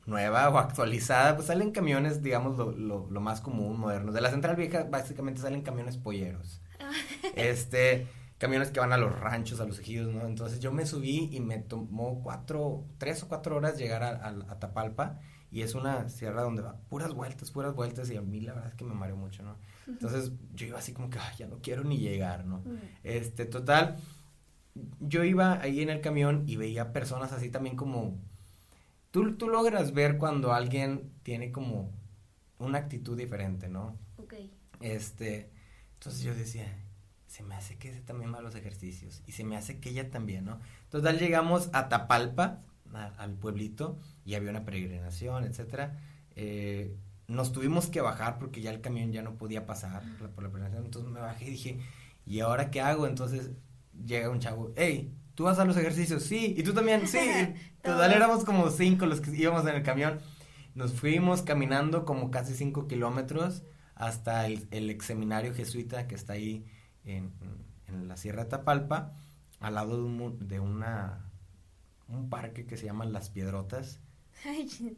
nueva 0.06 0.48
o 0.48 0.58
actualizada, 0.58 1.36
pues 1.36 1.48
salen 1.48 1.70
camiones, 1.70 2.22
digamos, 2.22 2.56
lo, 2.56 2.72
lo, 2.72 3.08
lo 3.10 3.20
más 3.20 3.40
común, 3.40 3.78
modernos. 3.78 4.14
De 4.14 4.20
la 4.20 4.30
central 4.30 4.56
vieja, 4.56 4.84
básicamente 4.84 5.40
salen 5.40 5.62
camiones 5.62 5.96
polleros. 5.96 6.60
Este, 7.34 8.06
camiones 8.38 8.70
que 8.70 8.80
van 8.80 8.92
a 8.92 8.96
los 8.96 9.18
ranchos, 9.18 9.60
a 9.60 9.64
los 9.64 9.78
ejidos, 9.80 10.14
¿no? 10.14 10.26
Entonces 10.26 10.60
yo 10.60 10.72
me 10.72 10.86
subí 10.86 11.28
y 11.32 11.40
me 11.40 11.58
tomó 11.58 12.22
cuatro, 12.22 12.84
tres 12.96 13.22
o 13.24 13.28
cuatro 13.28 13.56
horas 13.56 13.76
llegar 13.76 14.02
a, 14.04 14.58
Tapalpa 14.58 15.18
y 15.50 15.62
es 15.62 15.74
una 15.74 16.08
sierra 16.08 16.42
donde 16.42 16.62
va 16.62 16.76
puras 16.88 17.14
vueltas, 17.14 17.50
puras 17.50 17.74
vueltas 17.74 18.10
y 18.10 18.16
a 18.16 18.22
mí 18.22 18.40
la 18.40 18.54
verdad 18.54 18.70
es 18.70 18.74
que 18.76 18.84
me 18.84 18.94
mareo 18.94 19.16
mucho, 19.16 19.42
¿no? 19.42 19.56
Entonces 19.88 20.32
yo 20.54 20.66
iba 20.66 20.78
así 20.78 20.92
como 20.92 21.10
que, 21.10 21.18
ya 21.36 21.46
no 21.46 21.58
quiero 21.60 21.82
ni 21.82 21.98
llegar, 21.98 22.46
¿no? 22.46 22.62
Este, 23.02 23.44
total, 23.44 23.96
yo 25.00 25.24
iba 25.24 25.60
ahí 25.60 25.80
en 25.80 25.90
el 25.90 26.00
camión 26.00 26.44
y 26.46 26.56
veía 26.56 26.92
personas 26.92 27.32
así 27.32 27.50
también 27.50 27.76
como... 27.76 28.18
Tú, 29.10 29.36
tú 29.36 29.48
logras 29.48 29.94
ver 29.94 30.18
cuando 30.18 30.52
alguien 30.52 31.10
tiene 31.22 31.50
como 31.50 31.90
una 32.58 32.78
actitud 32.78 33.16
diferente, 33.16 33.68
¿no? 33.68 33.96
Ok. 34.18 34.34
Este, 34.80 35.50
entonces 35.94 36.22
yo 36.22 36.34
decía, 36.34 36.66
se 37.28 37.42
me 37.42 37.54
hace 37.54 37.76
que 37.76 37.90
ese 37.90 38.00
también 38.00 38.32
va 38.32 38.38
a 38.38 38.42
los 38.42 38.54
ejercicios 38.54 39.22
y 39.26 39.32
se 39.32 39.44
me 39.44 39.56
hace 39.56 39.78
que 39.78 39.90
ella 39.90 40.10
también, 40.10 40.46
¿no? 40.46 40.58
Entonces 40.84 41.20
llegamos 41.20 41.68
a 41.74 41.88
Tapalpa, 41.88 42.62
al 42.92 43.34
pueblito, 43.34 43.98
y 44.24 44.34
había 44.34 44.50
una 44.50 44.64
peregrinación, 44.64 45.44
etcétera. 45.44 45.98
Eh, 46.36 46.96
nos 47.26 47.52
tuvimos 47.52 47.88
que 47.88 48.00
bajar 48.00 48.38
porque 48.38 48.62
ya 48.62 48.70
el 48.70 48.80
camión 48.80 49.12
ya 49.12 49.22
no 49.22 49.36
podía 49.36 49.66
pasar 49.66 50.02
por 50.18 50.42
la 50.42 50.50
peregrinación, 50.50 50.86
entonces 50.86 51.12
me 51.12 51.20
bajé 51.20 51.44
y 51.44 51.50
dije, 51.50 51.78
¿y 52.24 52.40
ahora 52.40 52.70
qué 52.70 52.80
hago? 52.80 53.06
Entonces 53.06 53.50
llega 54.06 54.30
un 54.30 54.40
chavo, 54.40 54.72
hey, 54.76 55.14
¿tú 55.34 55.44
vas 55.44 55.58
a 55.58 55.66
los 55.66 55.76
ejercicios? 55.76 56.22
Sí, 56.22 56.54
y 56.56 56.62
tú 56.62 56.72
también, 56.72 57.06
sí. 57.06 57.18
Total, 57.82 58.10
éramos 58.10 58.44
como 58.44 58.70
cinco 58.70 59.04
los 59.04 59.20
que 59.20 59.36
íbamos 59.36 59.66
en 59.66 59.76
el 59.76 59.82
camión. 59.82 60.18
Nos 60.74 60.94
fuimos 60.94 61.42
caminando 61.42 62.06
como 62.06 62.30
casi 62.30 62.54
cinco 62.54 62.88
kilómetros 62.88 63.64
hasta 63.94 64.46
el, 64.46 64.66
el 64.70 64.88
ex 64.88 65.04
seminario 65.04 65.52
jesuita 65.52 66.06
que 66.06 66.14
está 66.14 66.32
ahí 66.32 66.64
en, 67.08 67.32
en, 67.88 68.08
la 68.08 68.16
Sierra 68.16 68.44
de 68.44 68.50
Tapalpa, 68.50 69.12
al 69.60 69.74
lado 69.74 69.96
de, 69.96 70.02
un, 70.02 70.48
de 70.48 70.60
una, 70.60 71.24
un 72.08 72.28
parque 72.28 72.66
que 72.66 72.76
se 72.76 72.86
llama 72.86 73.04
Las 73.04 73.30
Piedrotas. 73.30 74.00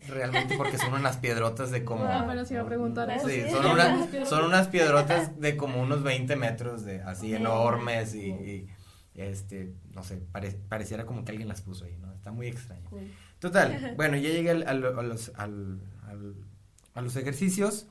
Realmente 0.06 0.56
porque 0.58 0.76
son 0.76 0.92
unas 0.92 1.16
piedrotas 1.16 1.70
de 1.70 1.82
como... 1.82 2.04
Ah, 2.04 2.26
pero 2.28 2.44
si 2.44 2.52
iba 2.54 2.62
a 2.62 2.66
preguntar 2.66 3.10
eso. 3.10 3.26
Sí, 3.26 3.42
son, 3.50 4.26
son 4.26 4.44
unas 4.44 4.68
piedrotas 4.68 5.40
de 5.40 5.56
como 5.56 5.80
unos 5.80 6.02
20 6.02 6.36
metros, 6.36 6.84
de 6.84 7.00
así 7.00 7.34
enormes 7.34 8.14
y, 8.14 8.68
este, 9.14 9.72
no 9.94 10.02
sé, 10.02 10.22
pareciera 10.68 11.06
como 11.06 11.24
que 11.24 11.32
alguien 11.32 11.48
las 11.48 11.62
puso 11.62 11.86
ahí, 11.86 11.96
¿no? 12.00 12.12
Está 12.12 12.32
muy 12.32 12.48
extraño. 12.48 12.88
Total, 13.38 13.94
bueno, 13.96 14.16
ya 14.18 14.28
llegué 14.28 14.50
al, 14.50 14.68
al, 14.68 14.84
a, 14.84 15.02
los, 15.02 15.32
al, 15.36 15.80
a 16.94 17.00
los 17.00 17.16
ejercicios 17.16 17.86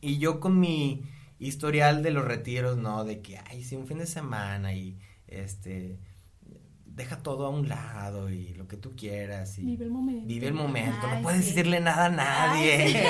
y 0.00 0.18
yo 0.18 0.40
con 0.40 0.58
mi 0.58 1.04
historial 1.38 2.02
de 2.02 2.10
los 2.10 2.24
retiros, 2.24 2.76
¿no? 2.76 3.04
De 3.04 3.20
que, 3.20 3.38
ay, 3.50 3.64
sí, 3.64 3.76
un 3.76 3.86
fin 3.86 3.98
de 3.98 4.06
semana 4.06 4.74
y, 4.74 4.98
este, 5.26 5.98
deja 6.98 7.22
todo 7.22 7.46
a 7.46 7.50
un 7.50 7.68
lado 7.68 8.28
y 8.28 8.54
lo 8.54 8.66
que 8.66 8.76
tú 8.76 8.94
quieras. 8.96 9.56
Y 9.58 9.62
vive 9.62 9.84
el 9.84 9.90
momento. 9.90 10.26
Vive 10.26 10.46
el 10.48 10.54
momento, 10.54 11.06
no 11.06 11.22
puedes 11.22 11.46
decirle 11.46 11.80
nada 11.80 12.06
a 12.06 12.10
nadie. 12.10 12.86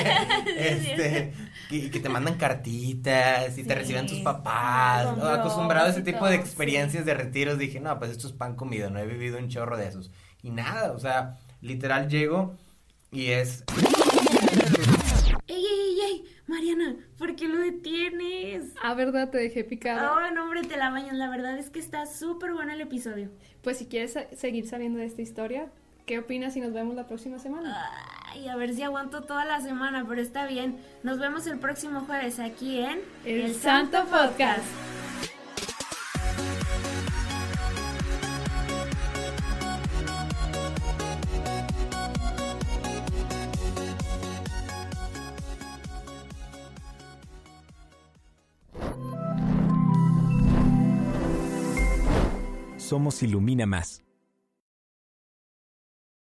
este, 0.59 1.33
y 1.71 1.89
que 1.89 1.99
te 1.99 2.09
mandan 2.09 2.37
cartitas 2.37 3.57
y 3.57 3.65
te 3.65 3.75
reciben 3.75 4.07
tus 4.07 4.21
papás. 4.21 5.07
Acostumbrado 5.19 5.87
a 5.87 5.91
ese 5.91 6.03
tipo 6.03 6.29
de 6.29 6.37
experiencias 6.37 7.05
de 7.05 7.15
retiros, 7.15 7.59
dije, 7.59 7.81
no, 7.81 7.99
pues 7.99 8.11
esto 8.11 8.29
es 8.29 8.35
pan 8.35 8.55
comido, 8.55 8.91
no 8.91 8.99
he 8.99 9.07
vivido 9.07 9.39
un 9.39 9.49
chorro 9.49 9.77
de 9.77 9.89
esos. 9.89 10.11
Y 10.43 10.51
nada, 10.51 10.93
o 10.93 10.99
sea, 10.99 11.39
literal 11.63 12.09
llego 12.09 12.55
y 13.11 13.27
es... 13.27 13.65
Ah, 18.83 18.95
¿verdad? 18.95 19.31
Te 19.31 19.39
dejé 19.39 19.65
picado. 19.65 20.13
Oh, 20.13 20.31
no, 20.33 20.45
hombre, 20.45 20.63
te 20.63 20.77
la 20.77 20.91
bañas. 20.91 21.15
La 21.15 21.29
verdad 21.29 21.59
es 21.59 21.71
que 21.71 21.79
está 21.79 22.07
súper 22.07 22.53
bueno 22.53 22.73
el 22.73 22.81
episodio. 22.81 23.31
Pues 23.63 23.79
si 23.79 23.87
quieres 23.87 24.19
seguir 24.37 24.69
sabiendo 24.69 24.99
de 24.99 25.07
esta 25.07 25.23
historia, 25.23 25.69
¿qué 26.07 26.19
opinas 26.19 26.55
si 26.55 26.61
nos 26.61 26.73
vemos 26.73 26.95
la 26.95 27.07
próxima 27.07 27.39
semana? 27.39 27.77
Ay, 28.27 28.49
a 28.49 28.57
ver 28.57 28.75
si 28.75 28.83
aguanto 28.83 29.23
toda 29.23 29.45
la 29.45 29.61
semana, 29.61 30.05
pero 30.09 30.21
está 30.21 30.47
bien. 30.47 30.77
Nos 31.03 31.19
vemos 31.19 31.47
el 31.47 31.59
próximo 31.59 32.03
jueves 32.03 32.39
aquí 32.39 32.79
en 32.79 33.01
El, 33.25 33.55
Santo 33.55 34.05
Podcast. 34.05 34.65
Somos 52.89 53.23
Ilumina 53.23 53.67
Más. 53.67 54.08